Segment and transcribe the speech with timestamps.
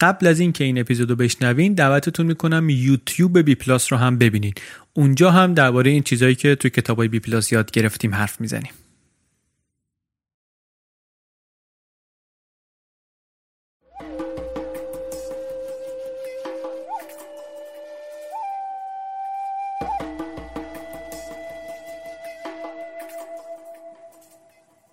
[0.00, 4.60] قبل از اینکه این اپیزودو بشنوین دعوتتون می‌کنم یوتیوب بی پلاس رو هم ببینید
[4.94, 8.72] اونجا هم درباره این چیزایی که توی کتابای بی پلاس یاد گرفتیم حرف می‌زنیم.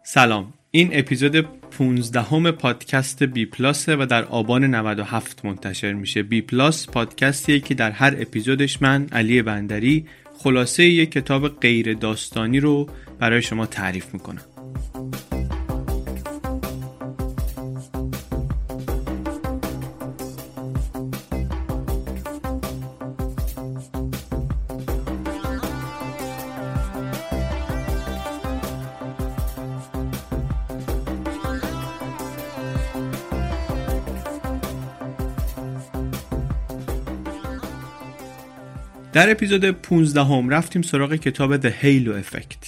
[0.04, 0.54] سلام.
[0.72, 6.24] این اپیزود 15 همه پادکست بی پلاس و در آبان 97 منتشر میشه.
[6.24, 10.06] بی پلاس پادکستیه که در هر اپیزودش من علی بندری
[10.38, 12.90] خلاصه یک کتاب غیر داستانی رو
[13.20, 14.51] برای شما تعریف می‌کنم.
[39.14, 42.68] در اپیزود 15 هم رفتیم سراغ کتاب The Halo Effect.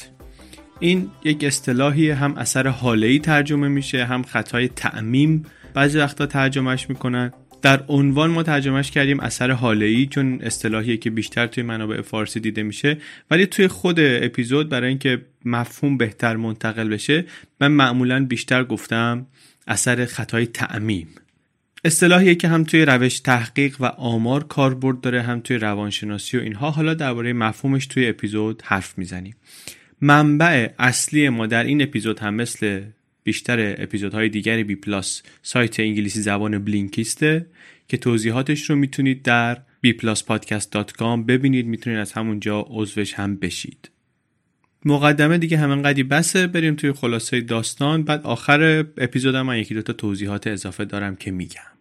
[0.80, 7.34] این یک اصطلاحی هم اثر حاله ترجمه میشه هم خطای تعمیم بعضی وقتا ترجمهش می‌کنن.
[7.62, 12.64] در عنوان ما ترجمهش کردیم اثر حاله چون اصطلاحیه که بیشتر توی منابع فارسی دیده
[12.64, 12.98] میشه.
[13.32, 17.26] ولی توی خود اپیزود برای اینکه مفهوم بهتر منتقل بشه
[17.62, 19.28] من معمولا بیشتر گفتم
[19.68, 21.08] اثر خطای تعمیم.
[21.86, 26.72] اصطلاحیه که هم توی روش تحقیق و آمار کاربرد داره هم توی روانشناسی و اینها.
[26.72, 29.36] حالا درباره مفهومش توی اپیزود حرف می‌زنیم.
[30.02, 32.82] منبع اصلی ما در این اپیزود هم مثل
[33.24, 37.46] بیشتر اپیزودهای دیگر بی پلاس سایت انگلیسی زبان بلینکیسته
[37.88, 41.66] که توضیحاتش رو می‌تونید در bpluspodcast.com ببینید.
[41.66, 43.90] می‌تونید از همونجا عضوش هم بشید.
[44.86, 46.48] مقدمه دیگه همین قدی بسه.
[46.48, 48.04] بریم توی خلاصه داستان.
[48.04, 51.73] بعد آخر اپیزودم من یکی دوتا توضیحات اضافه دارم که میگم.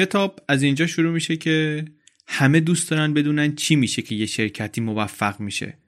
[0.00, 1.84] کتاب از اینجا شروع میشه که
[2.26, 5.78] همه دوست دارن بدونن چی میشه که یه شرکتی موفق میشه.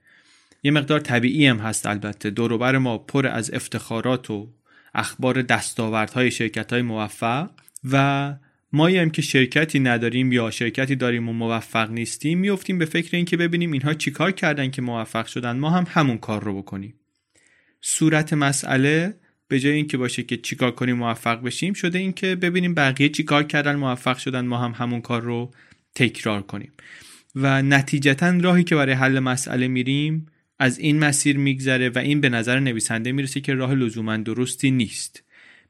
[0.63, 2.29] یه مقدار طبیعی هم هست البته.
[2.29, 4.53] دوروبر ما پر از افتخارات و
[4.93, 7.49] اخبار دستاوردهای شرکت های موفق
[7.91, 8.35] و
[8.73, 13.37] ما هم که شرکتی نداریم یا شرکتی داریم و موفق نیستیم میفتیم به فکر اینکه
[13.37, 15.57] ببینیم اینها چیکار کردن که موفق شدن.
[15.57, 16.93] ما هم همون کار رو بکنیم.
[17.81, 19.15] صورت مسئله
[19.53, 23.75] به جای اینکه باشه که چیکار کنیم موفق بشیم شده اینکه ببینیم بقیه چیکار کردن
[23.75, 25.51] موفق شدن ما هم همون کار رو
[25.95, 26.71] تکرار کنیم.
[27.35, 30.25] و نتیجتا راهی که برای حل مسئله میریم
[30.59, 35.23] از این مسیر میگذره و این به نظر نویسنده می‌رسه که راه لزوما درستی نیست.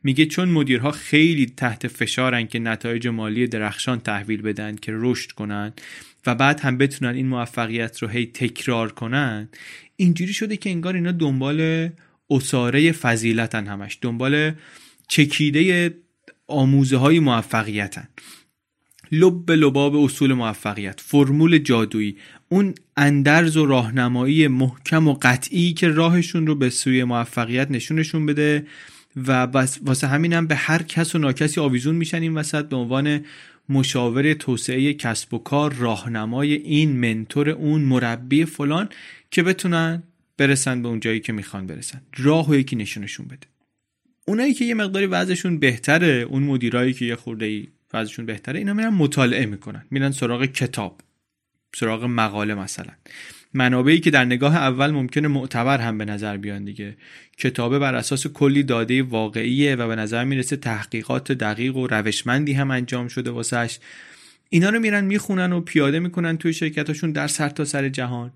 [0.03, 5.73] میگه چون مدیرها خیلی تحت فشارن که نتایج مالی درخشان تحویل بدن که رشد کنن
[6.25, 9.49] و بعد هم بتونن این موفقیت رو هی تکرار کنن
[9.95, 11.89] اینجوری شده که انگار اینا دنبال
[12.29, 13.97] اساره فضیلتن همش.
[14.01, 14.51] دنبال
[15.07, 15.93] چکیده
[16.47, 18.07] آموزه های موفقیتن.
[19.11, 20.99] لب لباب اصول موفقیت.
[20.99, 22.17] فرمول جادویی.
[22.49, 28.65] اون اندرز و راهنمایی محکم و قطعی که راهشون رو به سوی موفقیت نشونشون بده
[29.15, 29.47] و
[29.81, 33.25] واسه همینم به هر کس و ناکسی آویزون میشن این وسط به عنوان
[33.69, 38.89] مشاور توسعه کسب و کار راهنمای این منتور اون مربی فلان
[39.31, 40.03] که بتونن
[40.37, 42.01] برسن به اون جایی که می‌خوان برسن.
[42.17, 43.47] راه و یکی نشونشون بده.
[44.27, 48.89] اونایی که یه مقداری وضعشون بهتره اون مدیرایی که یه خورده وضعشون بهتره اینا میرن
[48.93, 49.85] مطالعه می‌کنن.
[49.91, 51.01] میرن سراغ کتاب
[51.75, 52.93] سراغ مقاله مثلا.
[53.53, 56.97] منابعی که در نگاه اول ممکنه معتبر هم به نظر بیان دیگه.
[57.37, 62.71] کتابه بر اساس کلی داده واقعیه و به نظر می‌رسه تحقیقات دقیق و روشمندی هم
[62.71, 63.79] انجام شده واسش.
[64.49, 68.31] اینا رو میرن می‌خونن و پیاده می‌کنن توی شرکتاشون در سرتاسر جهان.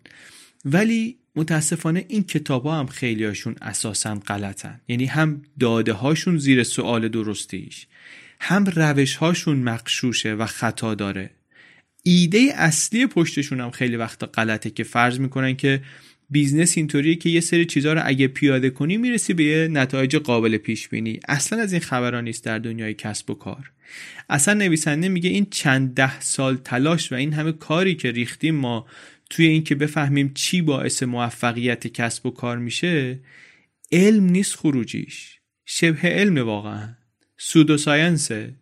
[0.65, 4.81] ولی متاسفانه این کتاب ها هم خیلی هاشون اساسا غلطن.
[4.87, 7.87] یعنی هم داده هاشون زیر سوال درستیش
[8.39, 11.29] هم روش هاشون مغشوشه و خطا داره.
[12.03, 15.81] ایده اصلی پشتشون هم خیلی وقتا غلطه که فرض می‌کنن که
[16.29, 20.57] business اینطوریه که یه سری چیزها رو اگه پیاده کنی می‌رسی به یه نتایج قابل
[20.57, 23.71] پیش بینی اصلا از این خبران نیست در دنیای کسب و کار.
[24.29, 28.85] اصلا نویسنده میگه این چند ده سال تلاش و این همه کاری که ریختیم ما
[29.29, 33.19] توی اینکه بفهمیم چی باعث موفقیت کسب و کار میشه
[33.91, 35.39] علم نیست خروجیش.
[35.65, 36.89] شبه علم واقعا.
[37.37, 38.53] سودو ساینسه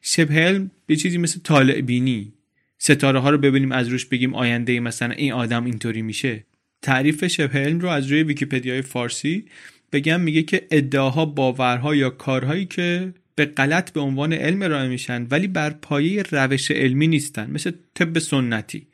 [0.00, 2.32] شبه علم به چیزی مثل طالع بینی.
[2.78, 6.44] ستاره ها رو ببینیم از روش بگیم آینده مثلا این آدم اینطوری میشه.
[6.82, 9.44] تعریف شبه علم رو از روی ویکیپدیای فارسی
[9.92, 15.26] بگم میگه که ادعاها باورها یا کارهایی که به غلط به عنوان علم ارائه میشن
[15.30, 17.50] ولی بر پایه روش علمی نیستن.
[17.50, 18.86] مثل طب سنتی.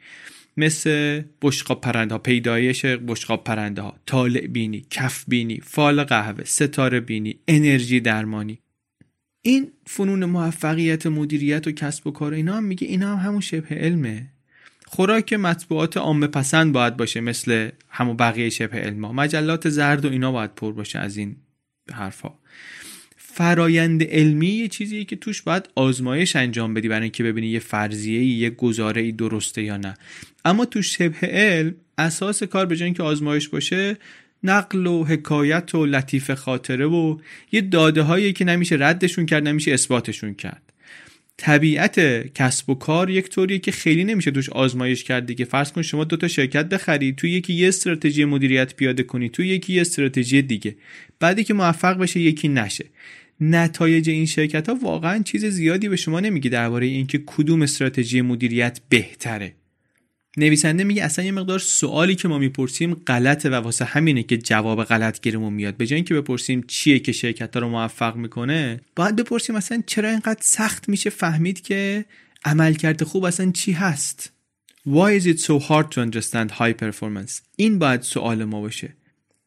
[0.58, 3.98] مثل بشقاب پرنده ها پیدایش بشقاب پرنده ها.
[4.06, 8.58] طالع بینی کف بینی فال قهوه ستاره بینی انرژی درمانی.
[9.42, 13.74] این فنون موفقیت مدیریت و کسب و کار اینا هم میگه اینا هم همون شبه
[13.74, 14.26] علمه.
[14.86, 20.32] خوراک مطبوعات عامه پسند باید باشه مثل همون بقیه شبه علما مجلات زرد و اینا
[20.32, 21.36] باید پر باشه از این
[21.92, 22.30] حرفا.
[23.32, 28.24] فرایند علمی یه چیزیه که توش باید آزمایش انجام بدی برای اینکه ببینی یه فرضیه
[28.24, 29.94] یه گزاره ای درسته یا نه.
[30.44, 33.96] اما تو شبه علم اساس کار به اینکه آزمایش باشه
[34.44, 37.18] نقل و حکایت و لطیف خاطره و
[37.52, 40.67] یه داده هایی که نمیشه ردشون کرد نمیشه اثباتشون کرد.
[41.38, 42.00] طبیعت
[42.34, 45.44] کسب و کار یک طوریه که خیلی نمیشه توش آزمایش کرد دیگه.
[45.44, 49.72] فرض کن شما دوتا شرکت بخری تو یکی یه استراتژی مدیریت پیاده کنی تو یکی
[49.72, 50.76] یه استراتژی دیگه.
[51.20, 52.84] بعدی که موفق بشه یکی نشه.
[53.40, 58.80] نتایج این شرکت ها واقعا چیز زیادی به شما نمیگه درباره اینکه کدوم استراتژی مدیریت
[58.88, 59.52] بهتره.
[60.38, 64.84] نویسنده میگه اصلا یه مقدار سوالی که ما می‌پرسیم غلطه و واسه همینه که جواب
[64.84, 65.76] غلط گیرمون میاد.
[65.76, 70.08] به جای اینکه بپرسیم چیه که شرکت ها رو موفق می‌کنه باید بپرسیم اصلا چرا
[70.08, 72.04] اینقدر سخت میشه فهمید که
[72.44, 74.32] عملکرد خوب اصلا چی هست؟
[74.86, 77.42] Why is it so hard to understand high performance?
[77.56, 78.94] این باید سوال ما باشه.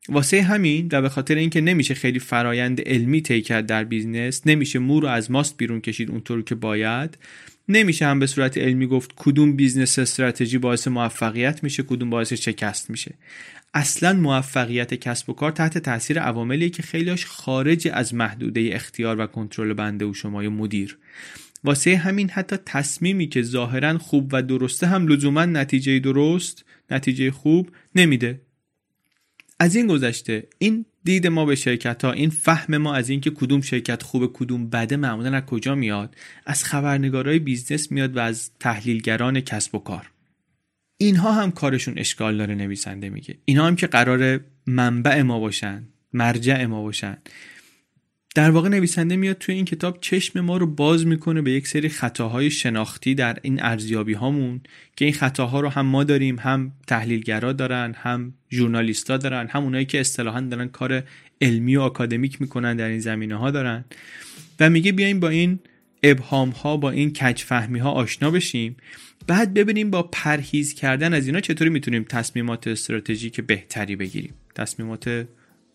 [0.09, 4.79] واسه همین و به خاطر اینکه نمیشه خیلی فرایند علمی طی کرد در business نمیشه
[4.79, 7.17] مو رو از ماست بیرون کشید اونطور که باید
[7.71, 12.89] نمیشه هم به صورت علمی گفت کدوم business strategy باعث موفقیت میشه کدوم باعث شکست
[12.89, 13.13] میشه.
[13.73, 19.27] اصلا موفقیت کسب و کار تحت تاثیر عواملی که خیلیش خارج از محدوده اختیار و
[19.27, 20.97] کنترل بنده و شما مدیر.
[21.63, 27.69] واسه همین حتی تصمیمی که ظاهرا خوب و درسته هم لزوما نتیجه درست نتیجه خوب
[27.95, 28.41] نمیده.
[29.59, 33.61] از این گذشته این دید ما به شرکت ها این فهم ما از اینکه کدوم
[33.61, 36.15] شرکت خوب کدوم بده معمولا از کجا میاد؟
[36.45, 40.11] از خبرنگارای business میاد و از تحلیلگران کسب و کار.
[40.97, 43.37] اینها هم کارشون اشکال داره نویسنده میگه.
[43.45, 47.17] اینها هم که قرار منبع ما باشن مرجع ما باشن.
[48.35, 51.89] در واقع نویسنده میاد توی این کتاب چشم ما رو باز می‌کنه به یک سری
[51.89, 54.61] خطاهای شناختی در این ارزیابی هامون
[54.95, 59.85] که این خطاها رو هم ما داریم هم تحلیلگرا دارن هم ژورنالیستا دارن هم اونایی
[59.85, 61.03] که اصطلاحا دارن کار
[61.41, 63.85] علمی و آکادمیک می‌کنن در این زمینه ها دارن.
[64.59, 65.59] و میگه بیایم با این
[66.03, 68.77] ابهام ها با این کج فهمی ها آشنا بشیم.
[69.27, 75.27] بعد ببینیم با پرهیز کردن از اینا چطوری می‌تونیم تصمیمات استراتژیک بهتری بگیریم تصمیمات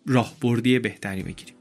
[0.07, 1.57] راهبردی بهتری بگیریم.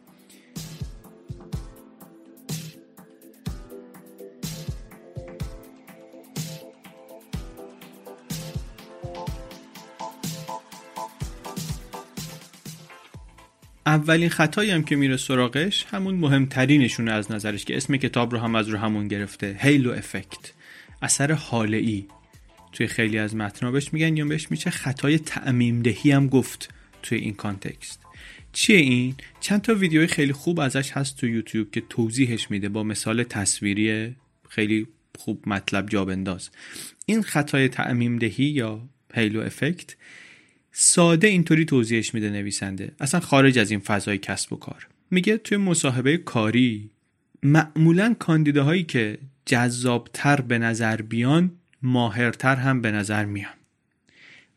[13.85, 18.55] اولین خطایی هم که میره سراغش همون مهمترینشونه از نظرش که اسم کتاب رو هم
[18.55, 20.51] از رو همون گرفته هیلو افکت
[21.01, 22.05] اثر حاله ای.
[22.71, 26.73] توی خیلی از متنها بهش میگن یا بهش میشه خطای تعمیم دهی هم گفت
[27.03, 27.99] توی این کانتکست.
[28.53, 32.83] چیه این؟ چند تا ویدیوی خیلی خوب ازش هست تو یوتیوب که توضیحش میده با
[32.83, 34.15] مثال تصویری
[34.49, 34.87] خیلی
[35.17, 36.49] خوب مطلب جا بنداز.
[37.05, 38.81] این خطای تعمیم دهی یا
[39.13, 39.95] هیلو افکت
[40.77, 42.91] ساده اینطوری توضیحش میده نویسنده.
[42.99, 44.87] اصلا خارج از این فضای کسب و کار.
[45.11, 46.89] میگه توی مصاحبه کاری
[47.43, 51.51] معمولا کاندیداهایی که جذابتر به نظر بیان
[51.81, 53.53] ماهرتر هم به نظر میان.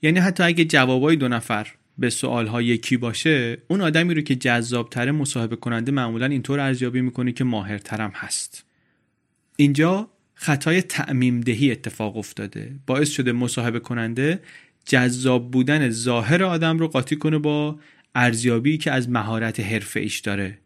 [0.03, 1.67] یعنی حتی اگه جوابای دو نفر
[1.99, 7.33] به سوالها یکی باشه اون آدمی رو که جذابتره مصاحبه کننده معمولا اینطور ارزیابی می‌کنه
[7.33, 8.65] که ماهرترم هست.
[9.57, 12.75] اینجا خطای تعمیم دهی اتفاق افتاده.
[12.87, 14.41] باعث شده مصاحبه کننده
[14.89, 17.79] جذاب بودن ظاهر آدم رو قاطی کنه با
[18.15, 20.59] ارزیابی که از مهارت حرفه ایش داره.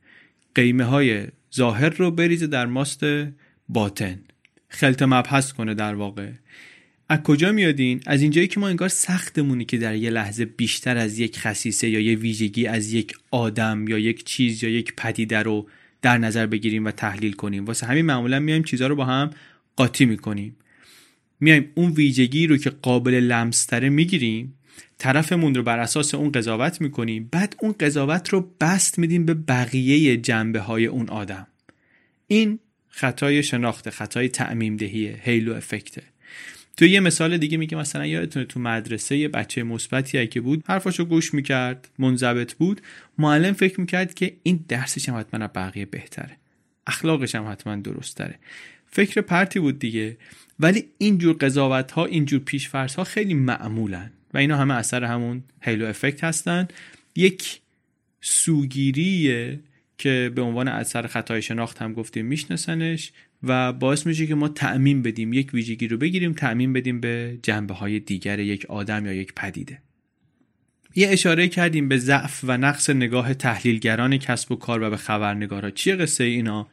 [0.55, 3.01] قیمه های ظاهر رو بریزه در ماست
[3.69, 4.19] باطن.
[4.69, 6.31] خلط مبحث کنه در واقع.
[7.09, 11.19] از کجا میادین؟ از اینجایی که ما انگار سختمونی که در یه لحظه بیشتر از
[11.19, 15.69] یک خصیصه یا یه ویژگی از یک آدم یا یک چیز یا یک پدیده رو
[16.03, 17.65] در نظر بگیریم و تحلیل کنیم.
[17.65, 19.31] واسه همین معمولا میایم چیزها رو با هم
[19.77, 20.57] قاطی می‌کنیم.
[21.43, 24.55] میایم اون ویژگی رو که قابل لمستره می‌گیریم
[24.99, 30.17] طرفمون رو بر اساس اون قضاوت می‌کنیم بعد اون قضاوت رو بست میدیم به بقیه
[30.17, 31.47] جنبه های اون آدم.
[32.27, 32.59] این
[32.89, 36.03] خطای شناخته خطای تعمیم دهیه هیلو افکته
[36.77, 41.05] تو یه مثال دیگه میگه مثلا یادتونه تو مدرسه یه بچه مثبتی که بود حرفاشو
[41.05, 42.81] گوش می‌کرد منضبط بود.
[43.19, 46.37] معلم فکر می‌کرد که این درسش هم حتما بقیه بهتره.
[46.87, 48.39] اخلاقش هم حتما درست تره
[48.93, 50.17] فکر پرتی بود دیگه.
[50.61, 55.87] ولی اینجور قضاوت ها اینجور پیشفرس ها خیلی معمولن و اینا همه اثر همون هیلو
[55.87, 56.69] افکت هستن.
[57.17, 57.61] یک
[58.21, 59.61] سوگیریه
[59.99, 65.03] که به عنوان اثر خطای شناخت هم گفتیم میشناسنش و باعث میشه که ما تعمین
[65.03, 69.33] بدیم یک ویژگی رو بگیریم تعمین بدیم به جنبه های دیگر یک آدم یا یک
[69.35, 69.79] پدیده.
[70.95, 75.71] یه اشاره کردیم به ضعف و نقص نگاه تحلیلگران کسب و کار و به خبرنگارا.
[75.71, 76.69] چیه قصه اینا؟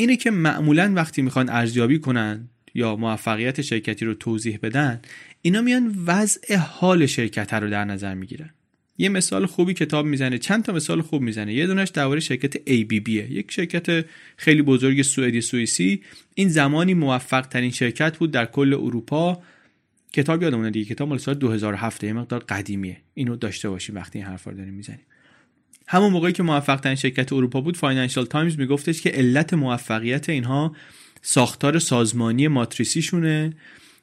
[0.00, 5.00] اینه که معمولا وقتی می‌خوان ارزیابی کنن یا موفقیت شرکتی رو توضیح بدن
[5.42, 8.50] اینا میان وضع حال شرکت رو در نظر می‌گیرن.
[8.98, 11.54] یه مثال خوبی کتاب می‌زنه چند تا مثال خوب می‌زنه.
[11.54, 14.04] یه دونش درباره شرکت ABB یک شرکت
[14.36, 16.02] خیلی بزرگ سوئدی سوئیسی.
[16.34, 19.42] این زمانی موفق ترین شرکت بود در کل اروپا.
[20.12, 22.96] کتاب یادمونه دیگه کتاب مال سال 2007 یه مقدار قدیمیه.
[23.14, 25.06] اینو داشته باشیم وقتی این حرفا رو داریم می‌زنیم.
[25.90, 30.76] همون موقعی که موفق ترین شرکت اروپا بود فاینانشال تایمز میگفتش که علت موفقیت اینها
[31.22, 33.52] ساختار سازمانی ماتریسیشونه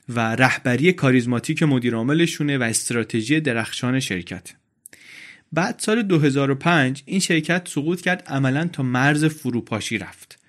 [0.10, 4.54] و رهبری کاریزماتیک مدیرعاملشونه و استراتژی درخشان شرکت.
[5.54, 10.40] بعد سال 2005 این شرکت سقوط کرد عملا تا مرز فروپاشی رفت.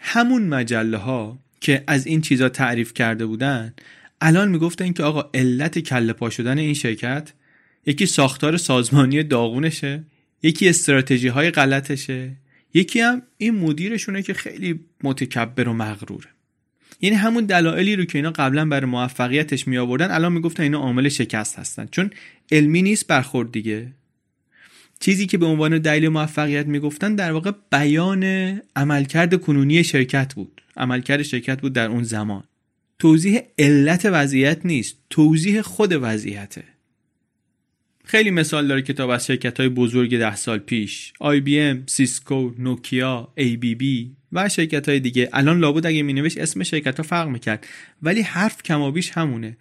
[0.00, 3.74] همون مجله ها که از این چیزا تعریف کرده بودن
[4.20, 7.32] الان می‌گفتن که آقا علت کله پا شدن این شرکت
[7.86, 10.04] یکی ساختار سازمانی داغونشه.
[10.44, 12.32] یکی استراتژی های غلطشه
[12.74, 16.26] یکی هم این مدیرشونه که خیلی متکبر و مغروره.
[17.00, 21.08] یعنی همون دلایلی رو که اینا قبلا برای موفقیتش می آوردن الان می‌گفتن اینا عامل
[21.08, 21.88] شکست هستن.
[21.90, 22.10] چون
[22.52, 23.92] علمی نیست برخورد دیگه.
[25.00, 28.24] چیزی که به عنوان دلیل موفقیت می‌گفتن در واقع بیان
[28.76, 30.62] عملکرد کنونی شرکت بود.
[30.76, 32.44] عملکرد شرکت بود در اون زمان.
[32.98, 36.73] توضیح علت وضعیت نیست توضیح خود وضعیته.
[38.06, 41.12] خیلی مثال داره کتاب از شرکت های بزرگ ده سال پیش.
[41.22, 43.84] IBM، سیسکو، نوکیا، ABB
[44.32, 45.28] و شرکت های دیگه.
[45.32, 47.66] الان لابد اگه مینوشت اسم شرکت ها فرق می‌کرد.
[48.02, 49.56] ولی حرف کمابیش همونه.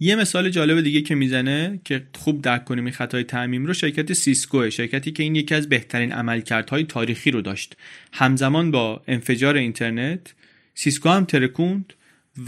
[0.00, 4.12] یه مثال جالب دیگه که می‌زنه که خوب درک کنیم این خطای تعمیم رو شرکت
[4.12, 7.76] سیسکو شرکتی که این یکی از بهترین عملکردهای تاریخی رو داشت.
[8.12, 10.34] همزمان با انفجار اینترنت
[10.74, 11.92] سیسکو هم ترکوند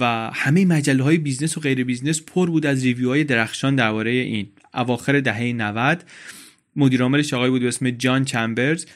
[0.00, 4.10] و همه مجله های business و غیر business پر بود از review های درخشان درباره
[4.10, 4.46] این.
[4.74, 6.04] اواخر دهه 90
[6.76, 8.86] مدیر عاملش آقای بود به اسم جان چمبرز.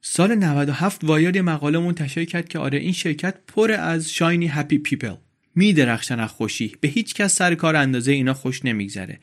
[0.00, 4.78] سال 97 وایرد یه مقاله منتشر کرد که آره این شرکت پر از shiny happy
[4.78, 5.14] people.
[5.54, 6.76] میدرخشن از خوشی.
[6.80, 9.18] به هیچ کس سر کار اندازه اینا خوش نمیگذره.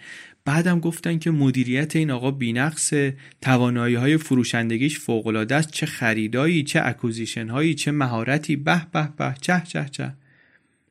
[0.46, 2.94] بعدم گفتن که مدیریت این آقا بینقص
[3.41, 8.56] توانایی های فروشندگیش فوق است چه خریدایی چه acquisition هایی چه مهارتی.
[8.56, 10.13] به به به چه چه چه.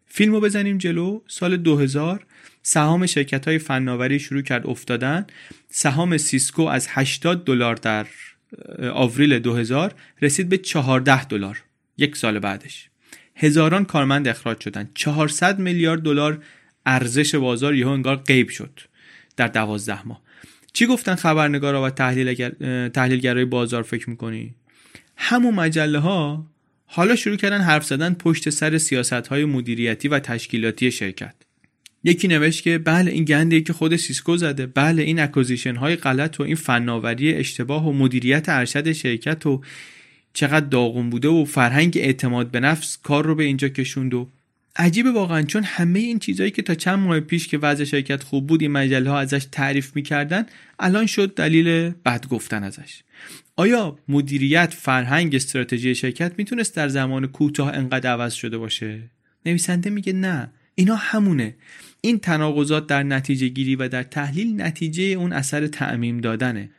[0.07, 1.21] فیلمو بزنیم جلو.
[1.27, 2.27] سال 2000
[2.69, 5.27] سهام شرکت های فناوری شروع کرد افتادن.
[5.71, 8.07] سهام سیسکو از 80 دلار در
[8.93, 11.63] آوریل 2000 رسید به 14 دلار
[11.99, 12.89] یک سال بعدش.
[13.35, 16.43] هزاران کارمند اخراج شدن 400 میلیارد دلار
[16.87, 18.81] ارزش بازار یهو انگار غیب شد
[19.37, 20.23] در دوازده ماه.
[20.73, 22.51] چی گفتن خبرنگارا و تحلیلگر...
[22.89, 24.55] تحلیلگرای بازار فکر می‌کنی؟
[25.17, 26.47] همون مجله ها
[26.87, 31.46] حالا شروع کردن حرف زدن پشت سر سیاست های مدیریتی و تشکیلاتی شرکت.
[32.07, 34.67] یکی نوشت که بله این گندیه که خود سیسکو زده.
[34.67, 39.63] بله این acquisition های غلط و این فناوری اشتباه و مدیریت ارشد شرکت و
[40.33, 44.29] چقدر داغون بوده و فرهنگ اعتماد به نفس کار رو به اینجا کشوند و
[44.77, 48.47] عجیبه واقعا چون همه این چیزهایی که تا چند ماه پیش که وضع شرکت خوب
[48.47, 50.47] بود این مجله ها ازش تعریف می‌کردن
[50.79, 53.03] الان شد دلیل بد گفتن ازش.
[53.57, 59.03] آیا مدیریت فرهنگ استراتژی شرکت می‌تونست در زمان کوتاه انقدر عوض شده باشه؟
[59.47, 60.51] نویسنده میگه نه.
[60.75, 61.55] اینا همونه.
[62.07, 66.71] این تناقضات در نتیجه گیری و در تحلیل نتیجه اون اثر تعمیم دادنه.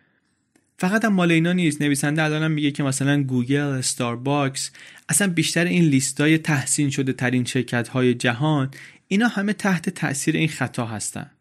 [0.78, 1.82] فقط هم مال اینا نیست.
[1.82, 4.72] نویسنده الان میگه که مثلا گوگل استارباکس
[5.10, 8.72] اصلا بیشتر این لیستای تحسین شده ترین شرکت های جهان
[9.08, 11.32] اینا همه تحت تاثیر این خطا هستن.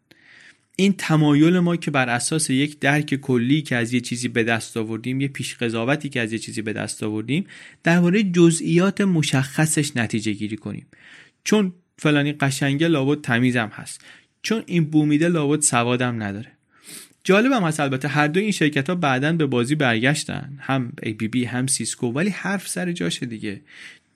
[0.75, 4.77] این تمایل ما که بر اساس یک درک کلی که از یه چیزی به دست
[4.77, 7.45] آوردیم یه پیش قضاوتی که از یه چیزی به دست آوردیم
[7.83, 10.87] درباره جزئیات مشخصش نتیجه گیری کنیم.
[11.43, 14.01] چون فلانی قشنگه لابد تمیزم هست.
[14.41, 16.51] چون این بو میده لابد سوادم نداره.
[17.23, 20.57] جالبم هست البته هر دو این شرکت ها بعدا به بازی برگشتن.
[20.59, 23.61] هم ABB هم سیسکو ولی حرف سر جاشه دیگه.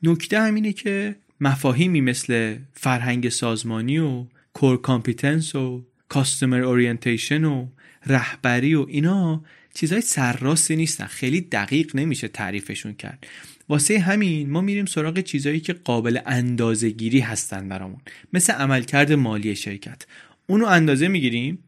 [0.03, 7.67] نکته همینه که مفاهیمی مثل فرهنگ سازمانی و core competence و customer orientation و
[8.05, 11.05] رهبری و اینا چیزهای سرراستی نیستن.
[11.05, 13.27] خیلی دقیق نمیشه تعریفشون کرد.
[13.71, 18.01] واسه همین ما میریم سراغ چیزهایی که قابل اندازه گیری هستن برامون.
[18.33, 20.05] مثل عملکرد مالی شرکت.
[20.47, 21.59] اونو اندازه می‌گیریم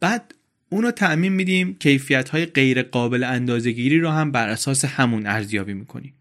[0.00, 0.34] بعد
[0.68, 5.74] اونو تعمیم میدیم کیفیت های غیر قابل اندازه گیری رو هم بر اساس همون ارزیابی
[5.74, 6.14] می‌کنیم.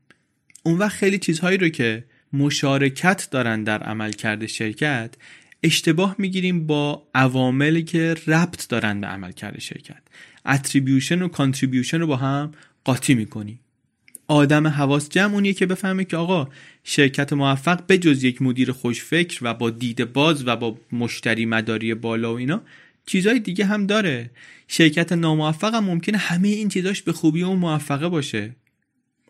[0.63, 5.16] اون وقت خیلی چیزهایی رو که مشارکت دارن در عملکرد شرکت
[5.63, 10.02] اشتباه می‌گیریم با عواملی که ربط دارن به عملکرد شرکت.
[10.46, 12.52] attribution و contribution رو با هم
[12.84, 13.60] قاطی می‌کنیم.
[14.27, 16.48] آدم حواس جمع اونیه که بفهمه که آقا
[16.84, 21.94] شرکت موفق به جز یک مدیر خوشفکر و با دید باز و با مشتری مداری
[21.94, 22.62] بالا و اینا
[23.06, 24.30] چیزهای دیگه هم داره.
[24.68, 28.56] شرکت ناموفق هم ممکنه همه این چیزاش به خوبی اون موفقه باشه.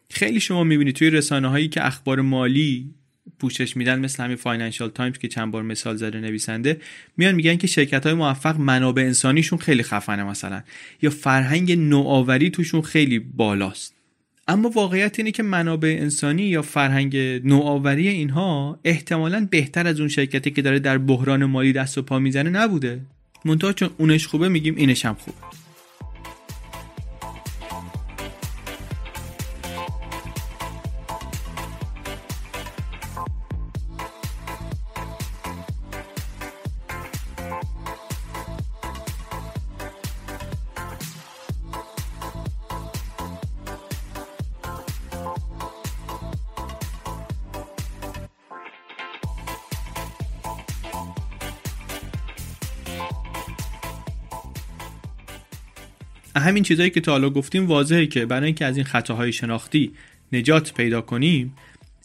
[0.10, 2.94] خیلی شما می‌بینید توی رسانه هایی که اخبار مالی
[3.40, 6.82] پوشش میدن مثل همین فاینانشال تایمز که چند بار مثال زده نویسنده
[7.18, 10.64] میان میگن که شرکت های موفق منابع انسانیشون خیلی خفنه مثلا.
[11.02, 14.03] یا فرهنگ نوآوری توشون خیلی بالاست.
[14.48, 20.52] اما واقعیت اینه که منابع انسانی یا فرهنگ نوآوری اینها احتمالا بهتر از اون شرکتی
[20.52, 23.02] که داره در بحران مالی دست و پا می‌زنه نبوده.
[23.46, 25.63] منتها چون اونش خوبه میگیم اینش هم خوبه.
[56.44, 59.92] همین چیزهایی که تا حالا گفتیم واضحه که برای اینکه از این خطاهای شناختی
[60.34, 61.56] نجات پیدا کنیم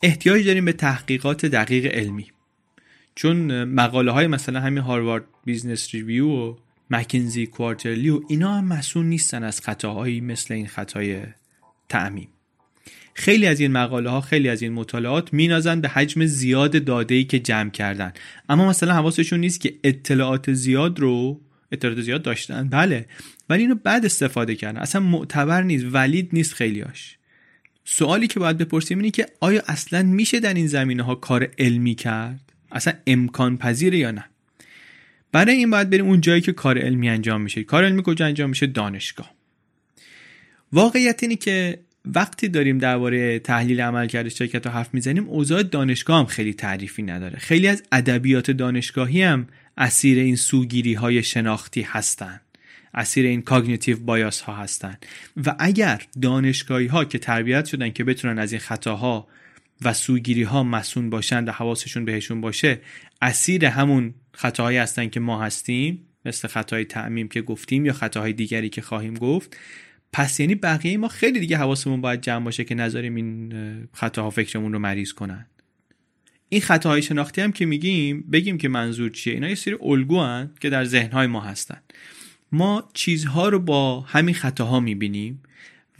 [0.02, 2.26] احتیاج داریم به تحقیقات دقیق علمی.
[3.14, 6.54] چون مقاله های مثلا همین Harvard Business Review و
[6.90, 11.22] McKinsey Quarterly و اینا هم مصون نیستن از خطاهایی مثل این خطای
[11.88, 12.28] تعمیم.
[13.14, 17.24] خیلی از این مقاله ها خیلی از این مطالعات مینازن به حجم زیاد داده ای
[17.24, 18.12] که جمع کردن.
[18.48, 21.40] اما مثلا حواسشون نیست که اطلاعات زیاد رو
[21.72, 22.68] اطلاعات زیاد داشتن.
[22.68, 23.06] بله.
[23.48, 24.80] ولی اینو بعد استفاده کردن.
[24.80, 27.18] اصلا معتبر نیست ولید نیست خیلیاش.
[27.84, 31.94] سوالی که باید بپرسیم اینه که آیا اصلا میشه در این زمینه ها کار علمی
[31.94, 34.24] کرد؟ اصلا امکان پذیره یا نه؟
[35.32, 37.64] برای این باید بریم اون جایی که کار علمی انجام میشه.
[37.64, 39.30] کار علمی کجا انجام میشه؟ دانشگاه.
[40.72, 46.26] واقعیت اینه که وقتی داریم درباره تحلیل عملکرد شرکت رو حرف می‌زنیم اوضاع دانشگاه هم
[46.26, 47.38] خیلی تعریفی نداره.
[47.38, 49.46] خیلی از ادبیات دانشگاهی هم
[49.78, 52.40] اسیر این سوگیری های شناختی هستند
[52.94, 55.06] اسیر این کاگنیتیو بایاس ها هستند
[55.46, 59.28] و اگر دانشگاهی ها که تربیت شدن که بتونن از این خطاها
[59.82, 62.80] و سوگیری ها مسون باشن و حواسشون بهشون باشه
[63.22, 68.68] اسیر همون خطاهایی هستن که ما هستیم مثل خطای تعمیم که گفتیم یا خطاهای دیگری
[68.68, 69.56] که خواهیم گفت
[70.12, 74.72] پس یعنی بقیه ما خیلی دیگه حواسمون باید جمع باشه که نذاریم این خطاها فکرمون
[74.72, 75.46] رو مریض کنن.
[76.48, 79.34] این خطاهای شناختی هم که میگیم بگیم که منظور چیه.
[79.34, 81.80] اینا یه سری الگو که در ذهنهای ما هستن.
[82.52, 85.42] ما چیزها رو با همین خطاها می‌بینیم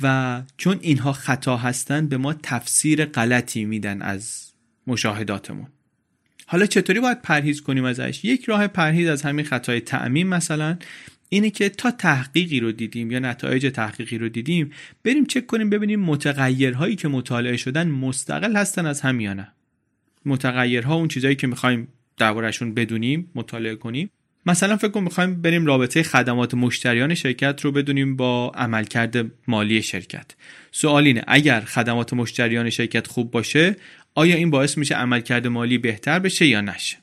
[0.03, 4.53] و چون اینها خطا هستن به ما تفسیر غلطی میدن از
[4.87, 5.67] مشاهداتمون.
[6.47, 10.79] حالا چطوری باید پرهیز کنیم ازش؟ یک راه پرهیز از همین خطای تعمیم مثلا
[11.29, 14.73] اینه که تا تحقیقی رو دیدیم یا نتایج تحقیقی رو دیدیم
[15.05, 19.53] بریم چک کنیم ببینیم متغیرهایی که مطالعه شدن مستقل هستن از هم یا نه.
[20.25, 24.11] متغیرها اون چیزهایی که می‌خوایم دربارهشون بدونیم مطالعه کنیم.
[24.47, 30.27] مثلا فکر کنم می‌خوایم بریم رابطه خدمات مشتریان شرکت رو بدونیم با عملکرد مالی شرکت.
[30.73, 33.77] سوال اینه اگر خدمات مشتریان شرکت خوب باشه
[34.15, 36.97] آیا این باعث میشه عملکرد مالی بهتر بشه یا نشه؟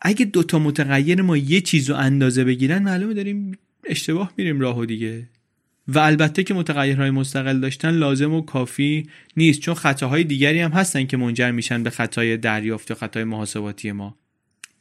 [0.00, 5.28] اگه دوتا متغیر ما یه چیز رو اندازه بگیرن معلومه داریم اشتباه میریم راهو دیگه.
[5.88, 11.06] و البته که متغیرهای مستقل داشتن لازم و کافی نیست چون خطاهای دیگری هم هستن
[11.06, 14.18] که منجر میشن به خطای دریافت و خطای محاسباتی ما.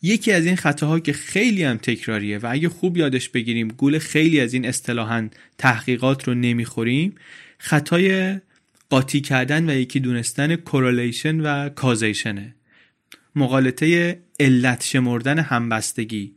[0.01, 4.39] یکی از این خطاها که خیلی هم تکراریه و اگه خوب یادش بگیریم گول خیلی
[4.39, 7.15] از این اصطلاحا تحقیقات رو نمی‌خوریم
[7.57, 8.35] خطای
[8.89, 12.55] قاطی کردن و یکی دونستن کورولیشن و کازیشنه
[13.35, 16.35] مقالطه علت شمردن همبستگی.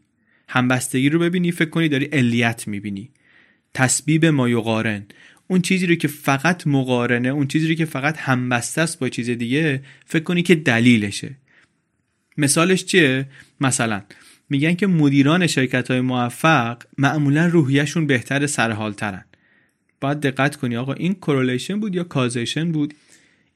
[0.48, 3.10] همبستگی رو ببینی فکر کنی داری علیت می‌بینی.
[3.74, 5.06] تسبیب مایوقارن
[5.48, 9.30] اون چیزی رو که فقط مقارنه اون چیزی رو که فقط همبسته است با چیز
[9.30, 11.36] دیگه فکر کنی که دلیلشه.
[12.38, 13.26] مثالش چیه؟
[13.60, 14.02] مثلا
[14.50, 19.24] میگن که مدیران شرکت های موفق معمولا روحیشون بهتر سرحالترن.
[20.00, 22.94] باید دقت کنی آقا این کورلیشن بود یا کازیشن بود؟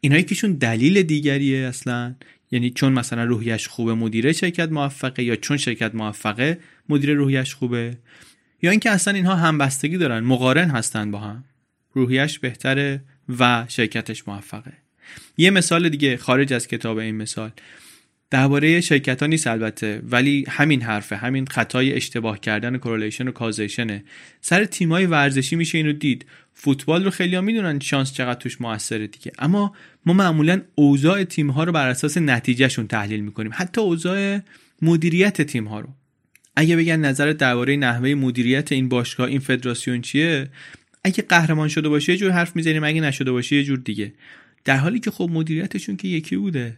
[0.00, 2.14] اینایی کهشون دلیل دیگریه اصلا.
[2.50, 7.98] یعنی چون مثلا روحیش خوبه مدیر شرکت موفقه یا چون شرکت موفقه مدیر روحیش خوبه.
[8.62, 11.44] یا اینکه اصلا اینها همبستگی دارن مقارن هستن با هم.
[11.92, 13.03] روحیش بهتره
[13.38, 14.73] و شرکتش موفقه.
[15.37, 17.51] یه مثال دیگه خارج از کتاب این مثال.
[18.31, 24.05] درباره شرکت ها نیست البته ولی همین حرفه همین خطای اشتباه کردن کورلیشن و کازیشنه
[24.40, 26.27] سر تیمای ورزشی میشه اینو دید.
[26.55, 29.33] فوتبال رو خیلی ها می‌دونن شانس چقدر توش موثره دیگه.
[29.38, 29.75] اما
[30.07, 33.53] ما معمولا اوضاع تیم ها رو بر اساس نتیجهشون تحلیل می‌کنیم.
[33.55, 34.38] حتی اوضاع
[34.83, 35.88] مدیریت تیم ها رو.
[36.61, 40.49] اگه بگن نظر درباره نحوه مدیریت این باشگاه این فدراسیون چیه؟
[41.05, 44.12] اگه قهرمان شده باشه یه جور حرف می‌زنیم اگه نشده باشه یه جور دیگه.
[44.64, 46.77] در حالی که خب مدیریتشون که یکی بوده.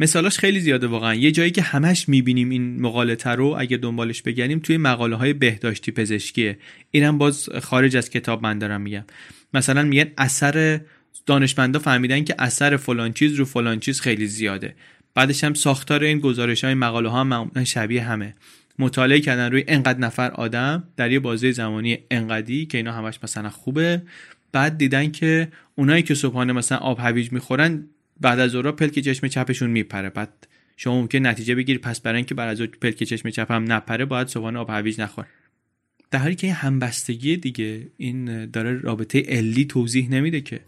[0.00, 1.14] مثالاش خیلی زیاده واقعا.
[1.14, 5.92] یه جایی که همش می‌بینیم این مقاله رو اگه دنبالش بگردیم توی مقاله های بهداشتی
[5.92, 6.58] پزشکیه.
[6.90, 9.04] اینم باز خارج از کتاب من دارم میگم.
[9.54, 10.80] مثلا میگن اثر
[11.26, 14.74] دانشمندا فهمیدن که اثر فلان چیز رو فلان چیز خیلی زیاده.
[15.14, 18.34] بعدش هم ساختار این گزارش های مقاله ها معمولا شبیه همه.
[18.78, 23.50] مطالعه کردن روی انقدر نفر آدم در یه بازه زمانی انقدی که اینا همش مثلا
[23.50, 24.02] خوبه.
[24.52, 27.84] بعد دیدن که اونایی که صبحانه مثلا آب هویج می‌خورن
[28.20, 30.10] بعد از ظهر پلک چشم چپشون میپره.
[30.10, 34.04] بعد شما ممکن نتیجه بگیری پس برای اینکه بعد از پلک چشم چپ هم نپره
[34.04, 35.26] باید صبحانه آب هویج نخور.
[36.10, 40.60] در حالی که این همبستگی دیگه این داره رابطه علی توضیح نمیده که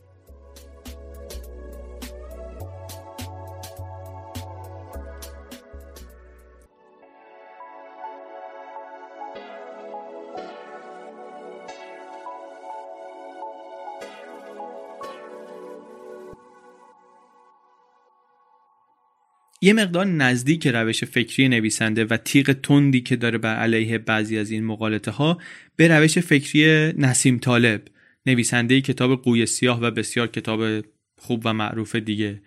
[19.63, 24.51] یه مقدار نزدیک روش فکری نویسنده و تیغ تندی که داره بر علیه بعضی از
[24.51, 25.39] این مقالطه ها
[25.77, 27.83] به روش فکری نسیم طالب
[28.27, 30.85] نویسنده کتاب قوی سیاه و بسیار کتاب
[31.19, 32.43] خوب و معروف دیگه.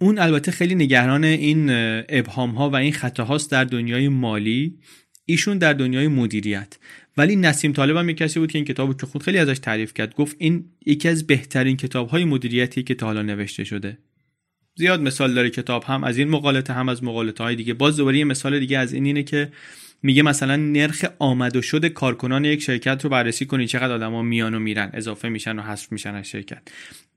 [0.00, 1.66] اون البته خیلی نگران این
[2.08, 4.78] ابهام ها و این خطاهاست در دنیای مالی.
[5.24, 6.78] ایشون در دنیای مدیریت.
[7.16, 9.94] ولی نسیم طالب هم یک کسی بود که این کتاب که خود خیلی ازش تعریف
[9.94, 13.98] کرد گفت این یکی از بهترین کتاب های مدیریتی که تا حالا نوشته شده.
[14.78, 17.74] زیاد مثال داره کتاب هم از این مقالطه هم از مقالطه های دیگه.
[17.74, 19.48] باز دوباره یه مثال دیگه از این اینه که
[20.02, 24.54] میگه مثلا نرخ آمد و شد کارکنان یک شرکت رو بررسی کنی چقدر آدما میان
[24.54, 26.62] و میرن اضافه میشن و حذف میشن از شرکت.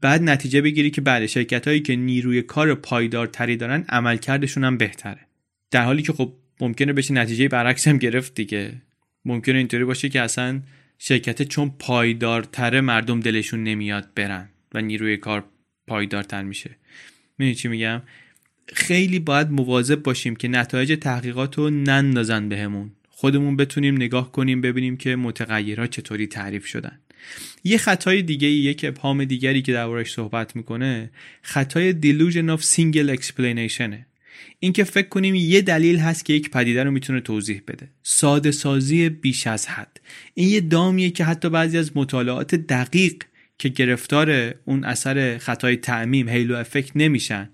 [0.01, 5.27] بعد نتیجه بگیری که بله شرکت هایی که نیروی کار پایدارتری دارن عملکردشون هم بهتره.
[5.71, 8.73] در حالی که خب ممکنه بشه نتیجه برعکس هم گرفت دیگه.
[9.25, 10.61] ممکنه اینطوری باشه که اصلا
[10.97, 15.43] شرکت چون پایدارتره مردم دلشون نمیاد برن و نیروی کار
[15.87, 16.77] پایدارتر میشه.
[17.41, 18.01] می‌دونی چی میگم؟
[18.73, 22.91] خیلی باید مواظب باشیم که نتایج تحقیقات رو نندازن بهمون.
[23.09, 26.99] خودمون بتونیم نگاه کنیم ببینیم که متغیرها چطوری تعریف شدن.
[27.63, 33.93] یه خطای دیگه یک ابهام دیگری که دربارش صحبت می‌کنه خطای delusion of single explanation
[34.59, 37.89] اینکه فکر کنیم یه دلیل هست که یک پدیده رو می‌تونه توضیح بده.
[38.03, 40.01] ساده سازی بیش از حد.
[40.33, 43.23] این یه دامیه که حتی بعضی از مطالعات دقیق
[43.61, 47.49] که گرفتار اون اثر خطای تعمیم هیلو افکت نمیشن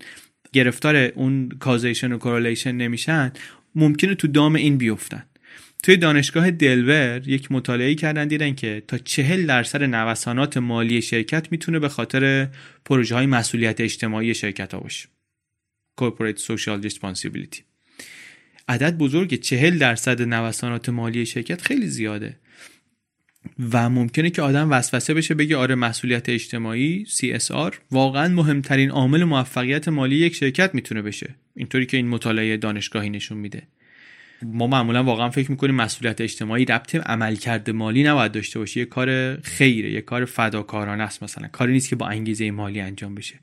[0.52, 3.32] گرفتار اون کازیشن و کورولیشن نمیشن
[3.74, 5.22] ممکنه تو دام این بیفتن.
[5.82, 11.78] توی دانشگاه دلور یک مطالعه کردن دیدن که تا چهل درصد نوسانات مالی شرکت می‌تونه
[11.78, 12.48] به خاطر
[12.84, 15.08] پروژه های مسئولیت اجتماعی شرکت ها باشه.
[16.00, 17.60] Corporate Social Responsibility.
[18.68, 22.36] عدد بزرگ چهل درصد نوسانات مالی شرکت خیلی زیاده.
[23.72, 29.88] و ممکنه که آدم وسوسه بشه بگه آره مسئولیت اجتماعی CSR واقعا مهمترین عامل موفقیت
[29.88, 31.34] مالی یک شرکت می‌تونه بشه.
[31.56, 33.62] اینطوری که این مطالعه دانشگاهی نشون میده.
[34.42, 38.80] ما معمولا واقعا فکر می‌کنیم مسئولیت اجتماعی ربط عملکرد مالی نباید داشته باشه.
[38.80, 41.48] یه کار خیره یه کار فداکارانه است مثلا.
[41.48, 43.34] کاری نیست که با انگیزه مالی انجام بشه.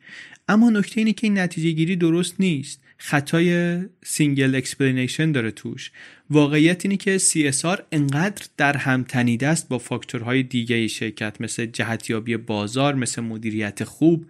[0.47, 2.81] اما نکته اینه که این نتیجه گیری درست نیست.
[2.97, 5.91] خطای single explanation داره توش.
[6.29, 12.37] واقعیت اینه که CSR انقدر در هم تنیده است با فاکتورهای دیگه شرکت مثل جهتیابی
[12.37, 14.25] بازار مثل مدیریت خوب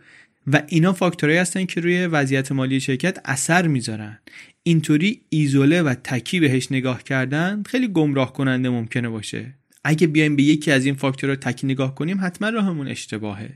[0.47, 4.19] و اینا فاکتورهایی هستن که روی وضعیت مالی شرکت اثر می‌ذارن.
[4.63, 9.53] اینطوری ایزوله و تکی بهش نگاه کردن خیلی گمراه کننده ممکنه باشه.
[9.84, 13.49] اگه بیایم به یکی از این فاکتورها تکی نگاه کنیم حتما راهمون اشتباهه.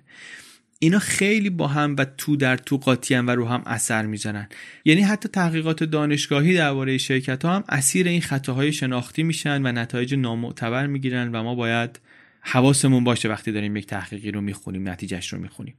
[0.82, 4.50] اینا خیلی با هم و تو در تو قاطی و رو هم اثر می‌زنن.
[4.86, 10.16] یعنی حتی تحقیقات دانشگاهی درباره شرکت ها هم اسیر این خطاهای شناختی میشن و نتایج
[10.16, 12.00] نامعتبر می‌گیرن و ما باید
[12.42, 15.76] حواسمون باشه وقتی داریم یک تحقیقی رو می‌خونیم نتیجهش رو می‌خونیم.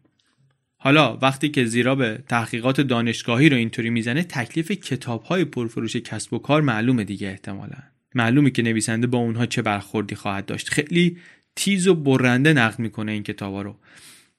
[0.77, 6.33] حالا وقتی که زیرا به تحقیقات دانشگاهی رو اینطوری می‌زنه تکلیف کتاب های پرفروش کسب
[6.33, 7.77] و کار معلومه دیگه احتمالا.
[8.15, 10.69] معلومه که نویسنده با اونها چه برخوردی خواهد داشت.
[10.69, 11.17] خیلی
[11.57, 13.77] تیز و برنده نقد می‌کنه این کتابا رو.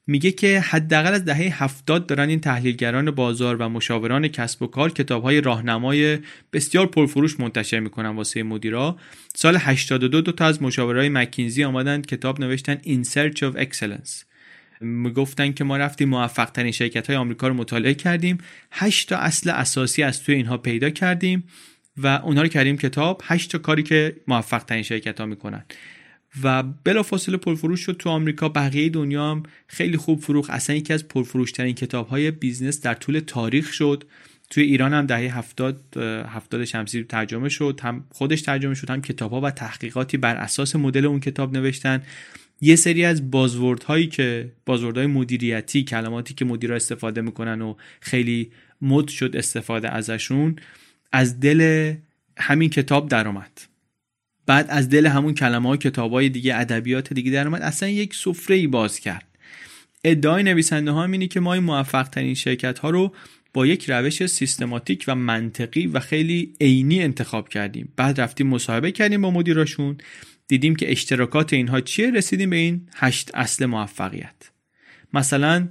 [0.06, 4.90] میگه که حداقل از دهه هفتاد دارن این تحلیلگران بازار و مشاوران کسب و کار
[4.90, 6.18] کتابهای راهنمای
[6.52, 8.96] بسیار پرفروش منتشر می‌کنن واسه مدیرا.
[9.34, 14.24] سال 82 دو تا از مشاورای مکینزی آمدن کتاب نوشتن In Search of Excellence.
[14.80, 18.38] می‌گفتن که ما رفتیم موفق ترین شرکت های آمریکا رو مطالعه کردیم.
[18.72, 21.44] هشت تا اصل اساسی از توی اینها پیدا کردیم
[21.96, 23.22] و اونها رو کردیم کتاب.
[23.24, 25.64] هشت تا کاری که موفق ترین شرکت ها می‌کنن.
[26.42, 28.48] و بلافاصله پرفروش شد تو آمریکا.
[28.48, 33.18] بقیه دنیا هم خیلی خوب فروخت اصلا یکی از پرفروشترین کتاب های business در طول
[33.18, 34.04] تاریخ شد.
[34.50, 37.80] توی ایران هم دهه هفتاد هفتاد شمسی ترجمه شد.
[37.82, 42.02] هم خودش ترجمه شد هم کتاب ها و تحقیقاتی بر اساس مدل اون کتاب نوشتن.
[42.60, 47.74] یه سری از buzzword هایی که buzzword های مدیریتی کلماتی که مدیرا استفاده می‌کنن و
[48.00, 48.50] خیلی
[48.82, 50.56] مد شد استفاده ازشون
[51.12, 51.92] از دل
[52.38, 53.71] همین کتاب درآمد.
[54.46, 58.56] بعد از دل همون کلمه های کتاب های دیگه ادبیات دیگه درآمد اصلا یک سفره
[58.56, 59.26] ای باز کرد.
[60.04, 63.14] ادعای نویسنده ها اینه که ما این موفق ترین شرکت ها رو
[63.54, 67.92] با یک روش سیستماتیک و منطقی و خیلی عینی انتخاب کردیم.
[67.96, 69.98] بعد رفتیم مصاحبه کردیم با مدیراشون.
[70.48, 74.50] دیدیم که اشتراکات اینها چیه؟ رسیدیم به این هشت اصل موفقیت.
[75.14, 75.68] مثلا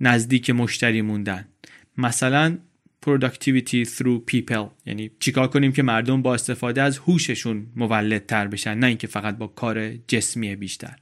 [0.00, 1.48] نزدیک مشتری موندن.
[1.98, 2.58] مثلا
[3.06, 4.66] productivity through people.
[4.86, 9.46] یعنی چیکار کنیم که مردم با استفاده از هوششون مولدتر بشن نه اینکه فقط با
[9.46, 10.96] کار جسمی بیشتر.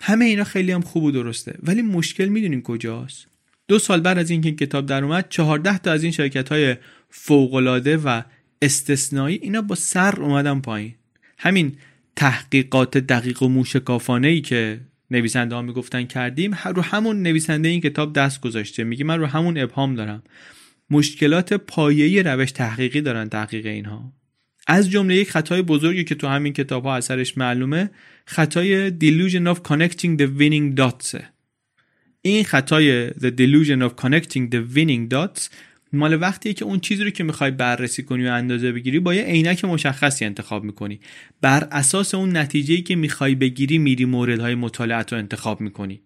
[0.00, 1.58] همه اینا خیلی هم خوب و درسته.
[1.62, 3.26] ولی مشکل می‌دونیم کجاست؟
[3.68, 6.76] دو سال بعد از اینکه این کتاب در اومد 14 تا از این شرکت های
[7.10, 8.22] فوقالعاده و
[8.62, 10.94] استثنایی اینا با سر اومدن پایین.
[11.38, 11.76] همین
[12.16, 18.12] تحقیقات دقیق و موشکافانه ای که نویسنده ها می‌گفتن کردیم رو همون نویسنده این کتاب
[18.12, 18.84] دست گذاشته.
[18.84, 20.22] میگه من رو همون ابهام دارم.
[20.90, 24.12] مشکلات پایه‌ای روش تحقیقی دارن تحقیق اینها.
[24.66, 27.90] از جمله یک خطای بزرگی که تو همین کتاب ها اثرش معلومه
[28.26, 31.22] خطای delusion of connecting the winning dots.
[32.22, 35.48] این خطای the delusion of connecting the winning dots
[35.92, 39.22] مال وقتیه که اون چیزی رو که می‌خوای بررسی کنی و اندازه بگیری با یه
[39.22, 41.00] عینک مشخصی انتخاب می‌کنی.
[41.40, 46.00] بر اساس اون نتیجه که می‌خوای بگیری میری موردهای مطالعت رو انتخاب می‌کنی.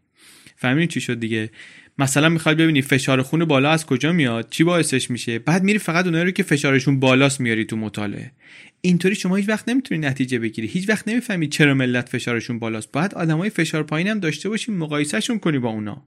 [0.56, 1.50] فهمیدین چی شد دیگه؟
[1.98, 6.04] مثلا می‌خوای ببینی فشار خون بالا از کجا میاد چی باعثش میشه؟ بعد میری فقط
[6.04, 8.32] اونایی رو که فشارشون بالاست میاری تو مطالعه.
[8.80, 10.68] اینطوری شما هیچ وقت نمی‌تونی نتیجه بگیری.
[10.68, 12.92] هیچ وقت نمی‌فهمی چرا ملت فشارشون بالاست.
[12.92, 16.02] باید آدمای فشار پایین هم داشته باشی مقایسهشون کنی با اونا.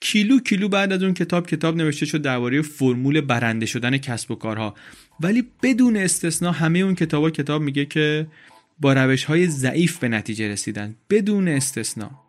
[0.00, 4.34] کیلو کیلو بعد از اون کتاب کتاب نوشته شد درباره فرمول برنده شدن کسب و
[4.34, 4.74] کارها.
[5.20, 8.26] ولی بدون استثنا همه اون کتابا کتاب میگه که
[8.80, 10.94] با روش های ضعیف به نتیجه رسیدن.
[11.10, 12.23] بدون استثنا.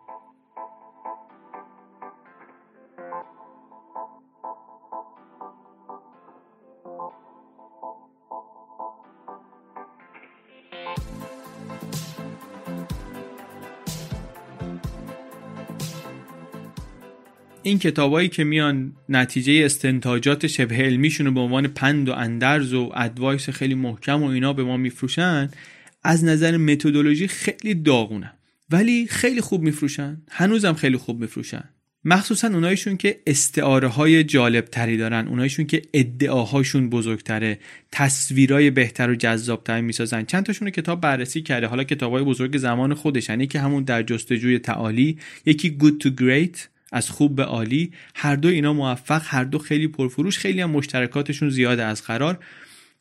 [17.65, 22.91] این کتابایی که میان نتیجه استنتاجات شبه علمیشون رو به عنوان پند و اندرز و
[22.95, 25.49] advice خیلی محکم و اینا به ما میفروشن
[26.03, 28.33] از نظر متدولوژی خیلی داغونه.
[28.69, 30.21] ولی خیلی خوب میفروشن.
[30.31, 31.63] هنوزم خیلی خوب میفروشن.
[32.03, 37.59] مخصوصا اونایشون که استعاره های جالب تری دارن اونایشون که ادعاهاشون بزرگتره
[37.91, 40.25] تصویرای بهتر و جذابتر می‌سازن.
[40.25, 41.67] چند تاشون کتاب بررسی کرده.
[41.67, 43.41] حالا کتابای بزرگ زمان خودشن.
[43.41, 46.74] یکی همون در جستجوی تعالی یکی good to great.
[46.91, 51.49] از خوب به عالی هر دو اینا موفق هر دو خیلی پرفروش خیلی هم مشترکاتشون
[51.49, 52.39] زیاده از قرار.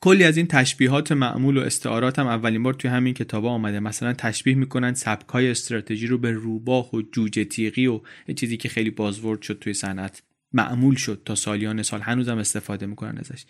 [0.01, 3.79] کلی از این تشبیهات معمول و استعارات هم اولین بار توی همین کتابا آمده.
[3.79, 8.01] مثلا تشبیه می‌کنن سبکای استراتژی رو به روباه و جوجه تیغی و
[8.35, 10.21] چیزی که خیلی بازورد شد توی صنعت.
[10.53, 12.01] معمول شد تا سالیان سال.
[12.01, 13.45] هنوزم استفاده می‌کنن ازش.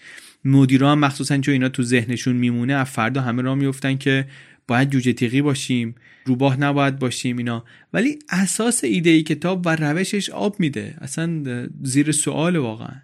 [0.46, 4.28] مدیرا هم مخصوصا چون اینا تو ذهنشون میمونه از فردا همه را میفتن که
[4.68, 7.66] باید جوجه تیغی باشیم روباه نباید باشیم اینا.
[7.94, 10.96] ولی اساس ایده کتاب و روشش آب میده.
[11.02, 11.44] اصلا
[11.84, 13.02] زیر سوال واقعا.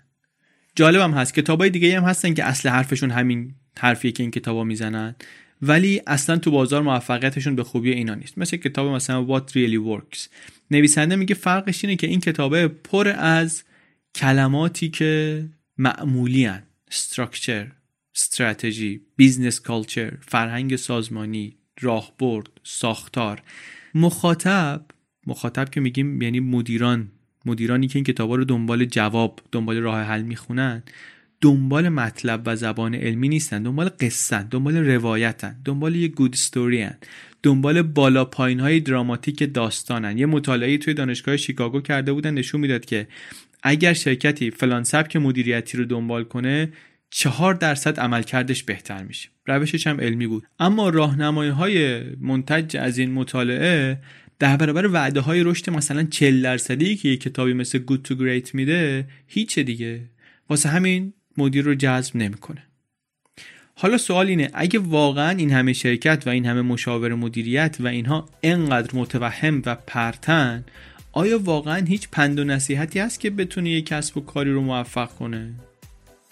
[0.76, 1.34] جالبم هست.
[1.34, 5.16] کتابای دیگه هم هستن که اصل حرفشون همین حرفیه که این کتابا می‌زنن.
[5.62, 8.38] ولی اصلا تو بازار موفقیتشون به خوبی اینا نیست.
[8.38, 10.28] مثل کتاب مثلا What Really Works.
[10.72, 13.64] نویسنده میگه فرقش اینه که این کتابه پر از
[14.16, 15.44] کلماتی که
[15.78, 16.64] معمولی ان.
[16.92, 17.81] structure.
[18.16, 23.42] استراتژی business culture فرهنگ سازمانی راهبرد ساختار
[23.96, 24.86] مخاطب
[25.28, 27.12] مخاطب که میگیم یعنی مدیران
[27.46, 30.84] مدیرانی که این کتابا رو دنبال جواب دنبال راه حل می‌خونن
[31.42, 36.98] دنبال مطلب و زبان علمی نیستن دنبال قصه دنبال روایتن دنبال یه گود ستوری هن.
[37.44, 42.86] دنبال بالا پایین های دراماتیک داستانن یه مطالعه توی دانشگاه شیکاگو کرده بودن نشون می‌داد
[42.86, 43.08] که
[43.64, 46.70] اگر شرکتی فلان سبک مدیریتی رو دنبال کنه
[47.14, 49.30] چهار درصد عملکردش بهتر میشه.
[49.46, 50.44] روشش هم علمی بود.
[50.60, 54.00] اما راهنمایی های منتج از این مطالعه
[54.40, 58.54] در برابر وعده های رشد مثلا 40 درصدی که یک کتابی مثل Good to Great
[58.54, 60.02] میده هیچ دیگه.
[60.50, 62.64] واسه همین مدیر رو جذب نمی‌کنه.
[63.76, 68.30] حالا سوال اینه اگه واقعا این همه شرکت و این همه مشاور مدیریت و اینها
[68.44, 70.64] انقدر متوهم و پرتن
[71.12, 75.10] آیا واقعا هیچ پند و نصیحتی هست که بتونه یک کسب و کاری رو موفق
[75.10, 75.54] کنه؟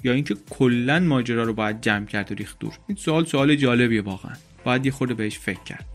[0.03, 2.73] یا اینکه کلا ماجرا رو باید جمع کرد و ریخت دور.
[2.88, 4.33] این سوال سوال جالبیه واقعا.
[4.63, 5.85] باید یه خورده بهش فکر کرد.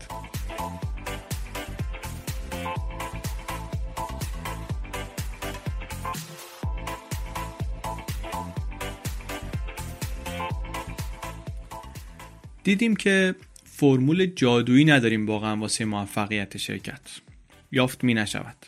[12.63, 17.01] دیدیم که فرمول جادویی نداریم واقعا واسه موفقیت شرکت.
[17.71, 18.65] یافت می نشود.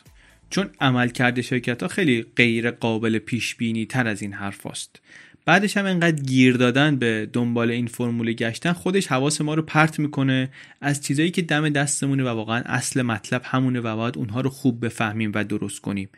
[0.50, 5.00] چون عملکرد شرکت ها خیلی غیر قابل پیش بینی تر از این حرف است.
[5.48, 9.98] بعدش هم انقدر گیر دادن به دنبال این فرمول گشتن خودش حواس ما رو پرت
[9.98, 14.50] می‌کنه از چیزایی که دم دستمونه و واقعا اصل مطلب همونه و باید اونها رو
[14.50, 16.08] خوب بفهمیم و درست کنیم.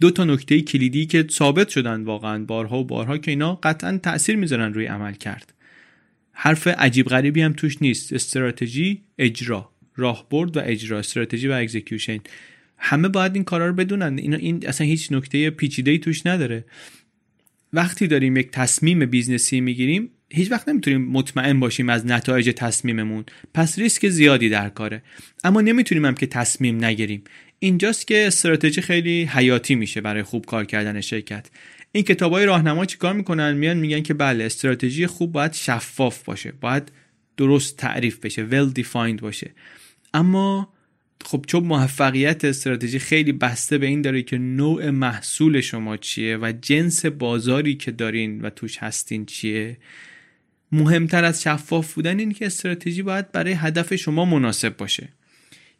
[0.00, 4.36] دو تا نکته کلیدی که ثابت شدن واقعا بارها و بارها که اینا قطعا تاثیر
[4.36, 5.54] می‌ذارن روی عمل کرد.
[6.32, 8.12] حرف عجیب غریبی هم توش نیست.
[8.12, 9.70] استراتژی اجرا.
[9.96, 10.98] راهبرد و اجرا.
[10.98, 12.18] استراتژی و اکزیکیوشن.
[12.76, 14.18] همه باید این کارا رو بدونن.
[14.18, 16.64] این اصلا هیچ نکته پیچیده ای توش نداره.
[17.72, 23.24] وقتی داریم یک تصمیم business ی می‌گیریم هیچ وقت نمی‌تونیم مطمئن باشیم از نتایج تصمیممون.
[23.54, 25.02] پس ریسک زیادی در کاره.
[25.44, 27.24] اما نمی‌تونیم هم که تصمیم نگیریم.
[27.58, 31.50] اینجاست که استراتژی خیلی حیاتی میشه برای خوب کار کردن شرکت.
[31.92, 36.52] این کتاب های راهنما چیکار می‌کنن؟ میان میگن که بله استراتژی خوب باید شفاف باشه.
[36.60, 36.92] باید
[37.36, 39.50] درست تعریف بشه well defined باشه.
[40.14, 40.71] اما
[41.24, 46.52] خب چون موفقیت استراتژی خیلی بسته به این داره که نوع محصول شما چیه و
[46.62, 49.76] جنس بازاری که دارین و توش هستین چیه
[50.72, 55.08] مهمتر از شفاف بودن این که استراتژی باید برای هدف شما مناسب باشه.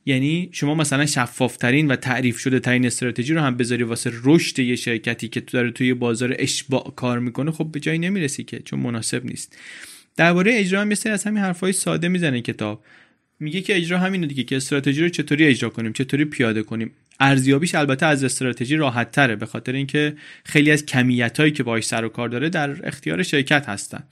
[0.07, 4.76] یعنی شما مثلا شفافترین و تعریف شده ترین استراتژی رو هم بذاری واسه رشد یه
[4.76, 9.24] شرکتی که داره توی بازار اشباع کار می‌کنه خب به جایی نمی‌رسی که چون مناسب
[9.24, 9.57] نیست.
[10.16, 12.85] درباره اجرا هم یه سری از همین حرفای ساده می‌زنه کتاب.
[13.42, 16.90] میگه که اجرا همینه دیگه که استراتژی رو چطوری اجرا کنیم چطوری پیاده کنیم.
[17.20, 21.85] ارزیابیش البته از استراتژی راحت تره به خاطر اینکه خیلی از کمیت هایی که باهاش
[21.85, 24.02] سر و کار داره در اختیار شرکت هستن.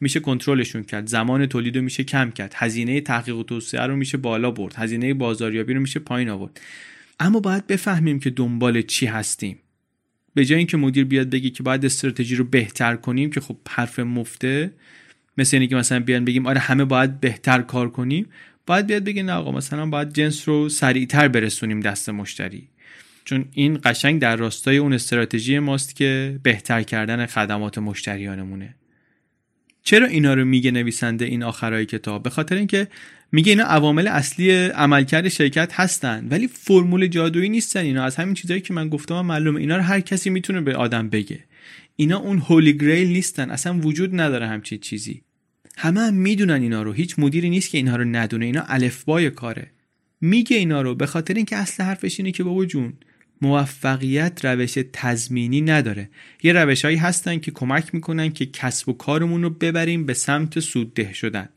[0.00, 4.18] میشه کنترلشون کرد زمان تولید رو میشه کم کرد هزینه تحقیق و توسعه رو میشه
[4.18, 6.60] بالا برد هزینه بازاریابی رو میشه پایین آورد.
[7.20, 9.58] اما باید بفهمیم که دنبال چی هستیم.
[10.34, 13.98] به جای اینکه مدیر بیاد بگی که باید استراتژی رو بهتر کنیم که خب حرف
[13.98, 14.70] مفته
[15.38, 18.26] مثل اینکه مثلا بیان بگیم آره همه باید بهتر کار کنیم
[18.66, 22.68] باید بیاد بگه نه آقا مثلا باید جنس رو سریعتر برسونیم دست مشتری.
[23.24, 28.74] چون این قشنگ در راستای اون استراتژی ماست که بهتر کردن خدمات مشتریانمونه.
[29.82, 32.88] چرا اینا رو میگه نویسنده این آخرای کتاب؟ به خاطر اینکه
[33.32, 38.04] میگه اینا عوامل اصلی عملکرد شرکت هستن ولی فرمول جادویی نیستن اینا.
[38.04, 41.44] از همین چیزایی که من گفتم معلومه اینا رو هر کسی می‌تونه به آدم بگه.
[41.96, 45.22] اینا اون هولی گریل نیستن اصلا وجود نداره همچین چیزی.
[45.76, 46.92] همه هم می‌دونن اینا رو.
[46.92, 48.44] هیچ مدیری نیست که اینها رو ندونه.
[48.44, 49.70] اینا الفبای کاره.
[50.20, 50.94] میگه اینا رو.
[50.94, 52.92] به خاطر اینکه اصل حرفش اینه که بابا جون
[53.42, 56.10] موفقیت روش تضمینی نداره.
[56.42, 60.60] یه روش هایی هستن که کمک می‌کنن که کسب و کارمون رو ببریم به سمت
[60.60, 61.48] سودده شدن.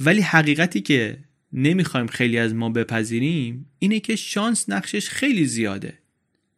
[0.00, 1.18] ولی حقیقتی که
[1.52, 5.98] نمی‌خوایم خیلی از ما بپذیریم اینه که شانس نقشش خیلی زیاده.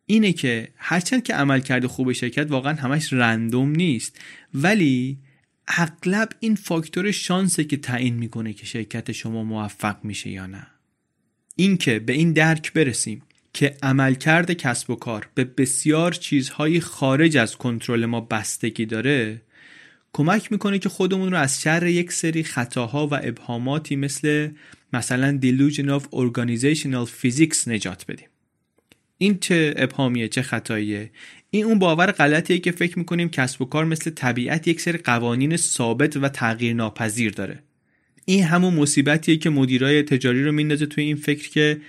[0.07, 4.21] اینه که هرچند که عمل کرده خوب شرکت واقعا همش رندوم نیست.
[4.55, 5.19] ولی
[5.77, 10.67] اغلب این فاکتور شانسه که تعیین می‌کنه که شرکت شما موفق میشه یا نه.
[11.57, 17.57] اینکه به این درک برسیم که عملکرد کسب و کار به بسیار چیزهای خارج از
[17.57, 19.43] کنترل ما بستگی داره
[20.13, 24.51] کمک می‌کنه که خودمون رو از شر یک سری خطاها و ابهاماتی مثل
[24.93, 28.30] مثلا delusion of organizational physics نجات بدیم.
[29.23, 31.11] این چه ابهامیه چه خطاییه؟
[31.51, 35.57] این اون باور غلطیه که فکر می‌کنیم کسب و کار مثل طبیعت یک سری قوانین
[35.57, 37.63] ثابت و تغییر ناپذیر داره.
[38.25, 41.81] این همون مصیبتیه که مدیرای تجاری رو میندازه توی این فکر که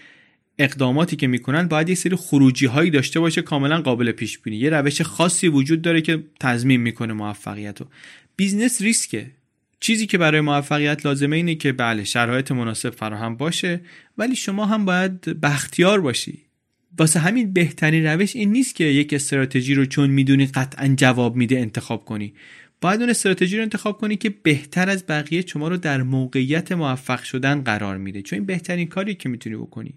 [0.59, 4.69] اقداماتی که می‌کنن باید یه سری خروجی هایی داشته باشه کاملا قابل پیش بینی یه
[4.69, 7.87] روش خاصی وجود داره که تضمین می‌کنه موفقیت رو
[8.35, 9.31] business ریسکه.
[9.79, 13.81] چیزی که برای موفقیت لازمه اینه که بله شرایط مناسب فراهم باشه
[14.17, 16.50] ولی شما هم باید بختیار باشی.
[16.97, 21.59] واسه همین بهترین روش این نیست که یک استراتژی رو چون می‌دونی قطعا جواب میده
[21.59, 22.33] انتخاب کنی.
[22.81, 27.23] باید اون استراتژی رو انتخاب کنی که بهتر از بقیه شما رو در موقعیت موفق
[27.23, 28.21] شدن قرار میده.
[28.21, 29.93] چون این بهترین کاری که می‌تونی بکنی.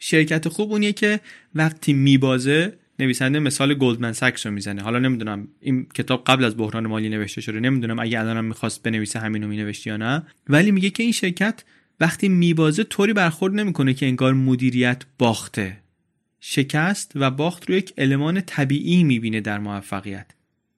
[0.00, 1.20] شرکت خوب اونیه که
[1.54, 4.82] وقتی میبازه نویسنده مثال گلدمن ساکس رو می‌زنه.
[4.82, 7.60] حالا نمی‌دونم این کتاب قبل از بحران مالی نوشته شده.
[7.60, 10.22] نمی‌دونم اگه الانم می‌خواست بنویسه همینو مینوشت یا نه.
[10.48, 11.64] ولی میگه که این شرکت
[12.00, 15.76] وقتی میبازه طوری برخورد نمی‌کنه که انگار مدیریت باخته.
[16.48, 20.26] شکست و باخت رو یک المان طبیعی می‌بینه در موفقیت.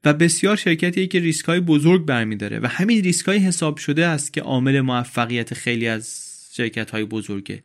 [0.05, 4.33] و بسیار شرکتیه که ریسک های بزرگ برمیداره و همین ریسک های حساب شده است
[4.33, 7.62] که عامل موفقیت خیلی از شرکت های بزرگه.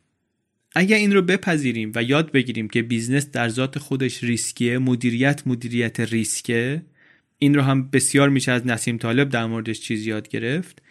[0.74, 6.00] اگر این رو بپذیریم و یاد بگیریم که business در ذات خودش ریسکیه مدیریت مدیریت
[6.00, 6.82] ریسکه
[7.38, 10.82] این رو هم بسیار میشه از نسیم طالب در موردش چیز یاد گرفت.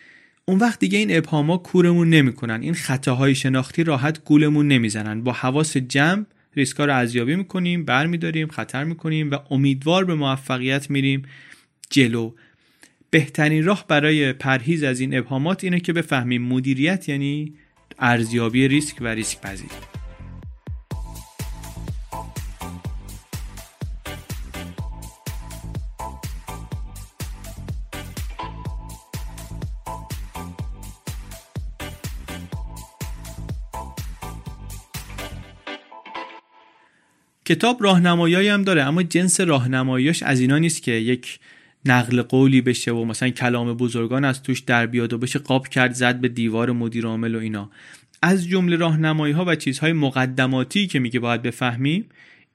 [0.46, 2.62] اون وقت دیگه این ابهاما کورمون نمی‌کنن.
[2.62, 5.24] این خطاهای شناختی راحت گولمون نمی‌زنن.
[5.24, 6.26] با حواس جمع
[6.56, 11.22] ریسکا رو ارزیابی می‌کنیم برمیداریم خطر می‌کنیم و امیدوار به موفقیت میریم
[11.90, 12.32] جلو.
[13.10, 17.54] بهترین راه برای پرهیز از این ابهامات اینه که بفهمیم مدیریت یعنی
[18.00, 20.03] ارزیابی ریسک و ریسک پذیری
[37.46, 41.40] کتاب راهنمایی هم داره اما جنس راهنماییش از اینا نیست که یک
[41.86, 45.94] نقل قولی بشه و مثلا کلام بزرگان از توش در بیاد و بشه قاب کرد
[45.94, 47.72] زد به دیوار مدیر عامل و اینا.
[48.22, 52.06] از جمله راهنمایی ها و چیزهای مقدماتی که میگه باید بفهمیم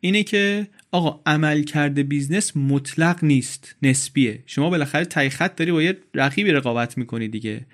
[0.01, 4.43] اینه که آقا عملکرد business مطلق نیست نسبیه.
[4.47, 7.67] شما بالاخره ته خط داری با یه رقیبی رقابت می‌کنی دیگه.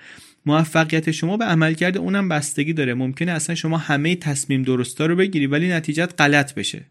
[0.46, 2.94] موفقیت شما به عملکرد اونم بستگی داره.
[2.94, 6.84] ممکنه اصلا شما همه تصمیم درستا رو بگیری ولی نتیجت غلط بشه.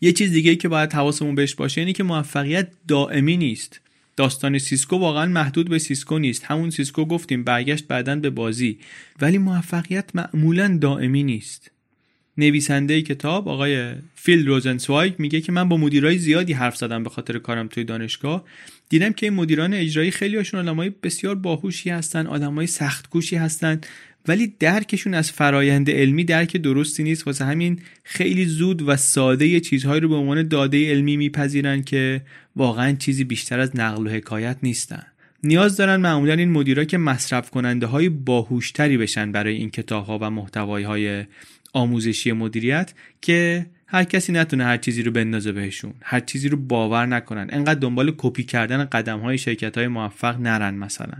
[0.00, 3.80] یه چیز دیگه که باید حواسمون بهش باشه اینه که موفقیت دائمی نیست.
[4.16, 6.44] داستان سیسکو واقعا محدود به سیسکو نیست.
[6.44, 8.78] همون سیسکو گفتیم برگشت بعدا به بازی.
[9.20, 11.70] ولی موفقیت معمولا دائمی نیست.
[12.38, 17.38] نویسنده کتاب آقای فیل روزنسوایگ میگه که من با مدیرای زیادی حرف زدم به خاطر
[17.38, 18.44] کارم توی دانشگاه.
[18.88, 23.80] دیدم که این مدیران اجرایی خیلی هاشون آدمای بسیار باهوشی هستن آدمای سختکوشی هستن.
[24.28, 27.26] ولی درکشون از فرایند علمی درک درستی نیست.
[27.26, 32.22] واسه همین خیلی زود و ساده چیزهایی رو به عنوان داده علمی میپذیرن که
[32.56, 35.02] واقعا چیزی بیشتر از نقل و حکایت نیستن.
[35.44, 40.18] نیاز دارن معمولا این مدیرا که مصرف کننده های باهوشتری بشن برای این کتاب ها
[40.18, 41.24] و محتوای های
[41.72, 45.94] آموزشی مدیریت که هر کسی نتونه هر چیزی رو بندازه بهشون.
[46.02, 47.46] هر چیزی رو باور نکنن.
[47.50, 51.16] انقدر دنبال کپی کردن قدم های شرکت های موفق نرن مثلا.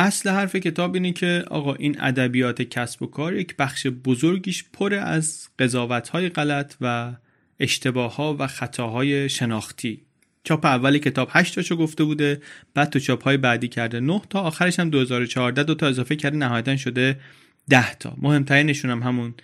[0.00, 4.94] اصل حرف کتاب اینه که آقا این ادبیات کسب و کار یک بخش بزرگیش پر
[4.94, 7.12] از قضاوت های غلط و
[7.60, 10.00] اشتباه ها و خطاهای شناختی.
[10.44, 12.42] چاپ اول کتاب 8 تاشو گفته بوده
[12.74, 16.36] بعد تو چاپ های بعدی کرده 9 تا آخرش هم 2014 دو تا اضافه کرده
[16.36, 17.20] نهایتا شده
[17.68, 18.16] 10 تا.
[18.18, 19.34] مهمترینشون هم همون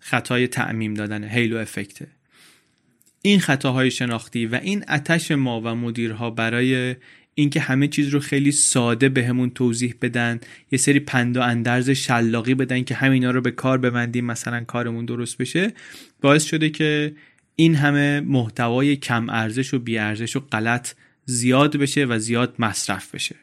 [0.00, 2.06] خطای تعمیم دادن هیلو افکته
[3.22, 6.96] این خطاهای شناختی و این اتش ما و مدیرها برای
[7.40, 10.40] اینکه همه چیز رو خیلی ساده بهمون به توضیح بدن
[10.72, 15.04] یه سری پند و اندرز شلاقی بدن که همینا رو به کار ببندیم مثلا کارمون
[15.04, 15.72] درست بشه
[16.20, 17.12] باعث شده که
[17.56, 20.92] این همه محتوای کم ارزش و بی ارزش و غلط
[21.24, 23.36] زیاد بشه و زیاد مصرف بشه.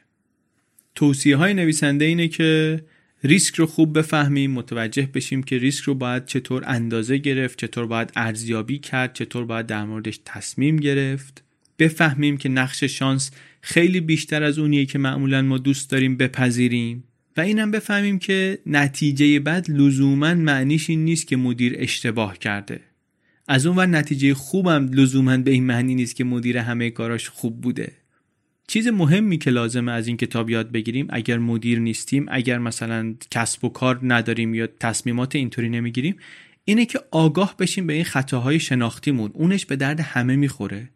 [0.95, 2.81] توصیه های نویسنده اینه که
[3.23, 8.11] ریسک رو خوب بفهمیم متوجه بشیم که ریسک رو باید چطور اندازه گرفت چطور باید
[8.15, 11.43] ارزیابی کرد چطور باید در موردش تصمیم گرفت.
[11.79, 13.31] بفهمیم که نقش شانس
[13.69, 17.03] خیلی بیشتر از اونیه که معمولا ما دوست داریم بپذیریم.
[17.37, 22.79] و اینم بفهمیم که نتیجه بد لزوما معنیش این نیست که مدیر اشتباه کرده.
[23.47, 27.61] از اون ور نتیجه خوبم لزوما به این معنی نیست که مدیر همه کاراش خوب
[27.61, 27.91] بوده.
[28.67, 33.65] چیز مهمی که لازمه از این کتاب یاد بگیریم اگر مدیر نیستیم اگر مثلا کسب
[33.65, 36.15] و کار نداریم یا تصمیمات اینطوری نمی‌گیریم
[36.65, 39.31] اینه که آگاه بشیم به این خطاهای شناختیمون.
[39.33, 40.89] اونش به درد همه می‌خوره.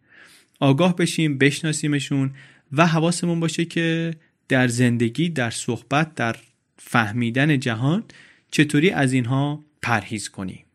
[0.60, 2.32] آگاه بشیم بشناسیمشون
[2.72, 4.16] و حواسمون باشه که
[4.48, 6.36] در زندگی در صحبت در
[6.78, 8.04] فهمیدن جهان
[8.52, 10.66] چطوری از اینها پرهیز کنیم.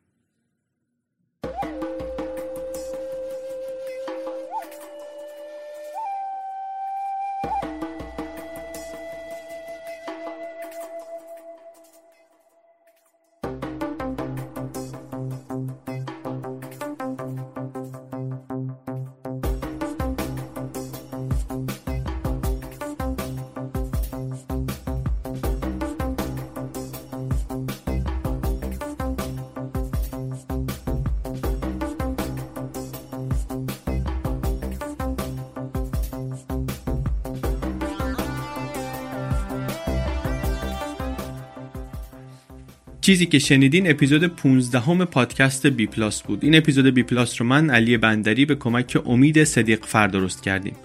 [43.06, 46.44] چیزی که شنیدین اپیزود 15 هم پادکست بی پلاس بود.
[46.44, 50.76] این اپیزود بی پلاس رو من علی بندری به کمک امید صدیق فر درست کردیم.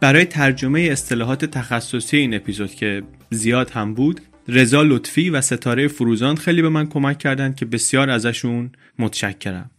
[0.00, 6.36] برای ترجمه اصطلاحات تخصصی این اپیزود که زیاد هم بود رضا لطفی و ستاره فروزان
[6.36, 9.70] خیلی به من کمک کردند که بسیار ازشون متشکرم.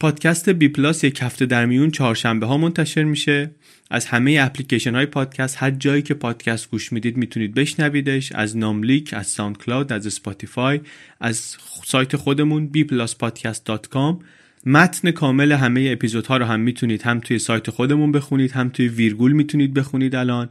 [0.00, 3.50] پادکست بی پلاس یک هفته در میون چهارشنبه ها منتشر میشه.
[3.90, 8.32] از همه اپلیکیشن های پادکست هر جایی که پادکست گوش می‌دید می‌تونید بشنویدش.
[8.32, 10.80] از ناملیک از ساوند کلاود از اسپاتیفای
[11.20, 14.24] از سایت خودمون bpluspodcast.com
[14.66, 19.32] متن کامل همه اپیزودها رو هم می‌تونید هم توی سایت خودمون بخونید هم توی ویرگول
[19.32, 20.48] می‌تونید بخونید الان.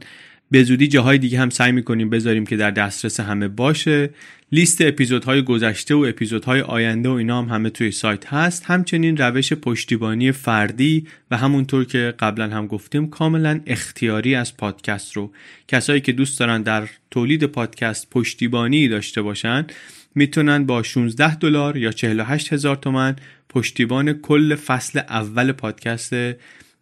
[0.50, 4.10] به زودی جاهای دیگه هم سعی می‌کنیم بذاریم که در دسترس همه باشه.
[4.52, 8.64] لیست اپیزودهای گذشته و اپیزودهای آینده و اینا هم همه توی سایت هست.
[8.66, 15.32] همچنین روش پشتیبانی فردی و همونطور که قبلا هم گفتیم کاملا اختیاری از پادکست رو.
[15.68, 19.66] کسایی که دوست دارن در تولید پادکست پشتیبانی داشته باشن
[20.14, 23.16] می‌تونن با 16 دلار یا 48 هزار تومن
[23.48, 26.14] پشتیبان کل فصل اول پادکست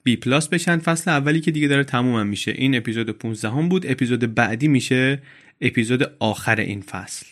[0.07, 0.79] بی پلاس بشن.
[0.79, 2.51] فصل اولی که دیگه داره تموم میشه.
[2.51, 3.91] این اپیزود 15 هم بود.
[3.91, 5.23] اپیزود بعدی میشه.
[5.61, 7.27] اپیزود آخر این فصل.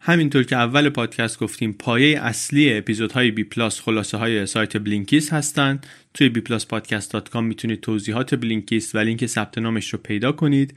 [0.00, 5.86] همینطور که اول پادکست گفتیم پایه اصلی اپیزودهای بی پلاس خلاصه های سایت Blinkist هستند
[6.14, 10.74] توی بی پلاس پادکست می‌تونید توضیحات Blinkist و لینک ثبت نامش رو پیدا کنید.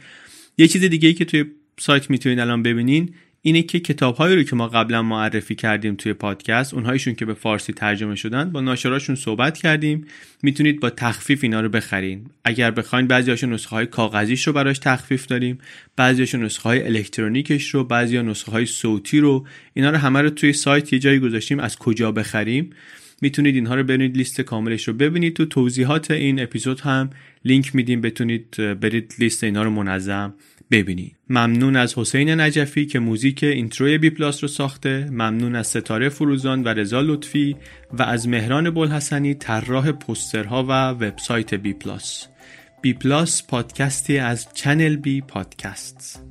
[0.57, 1.45] یه چیز دیگه ای که توی
[1.79, 3.13] سایت می‌تونید الان ببینین
[3.43, 7.73] اینه که کتابهایی رو که ما قبلا معرفی کردیم توی پادکست اونهایشون که به فارسی
[7.73, 10.05] ترجمه شدن با ناشراشون صحبت کردیم.
[10.43, 12.25] می‌تونید با تخفیف اینا رو بخرین.
[12.45, 15.57] اگر بخواین بعضیاشون نسخه های کاغذیش رو براش تخفیف داریم
[15.95, 19.47] بعضیاشون نسخه های الکترونیکش رو بعضی نسخه های صوتی رو.
[19.73, 22.69] اینا رو همه رو توی سایت یه جایی گذاشتیم از کجا بخریم.
[23.21, 25.33] می‌تونید اینها رو برید لیست کاملش رو ببینید.
[25.33, 27.09] تو توضیحات این اپیزود هم
[27.45, 30.33] لینک میدیم بتونید برید لیست اینا رو منظم
[30.71, 35.07] ببینید ممنون از حسین نجفی که موزیک intro ی بی پلاس رو ساخته.
[35.11, 37.55] ممنون از ستاره فروزان و رضا لطفی
[37.93, 42.27] و از مهران بلحسنی طراح پوسترها و وبسایت بی پلاس.
[42.81, 46.30] بی پلاس پادکستی از چنل بی پادکست.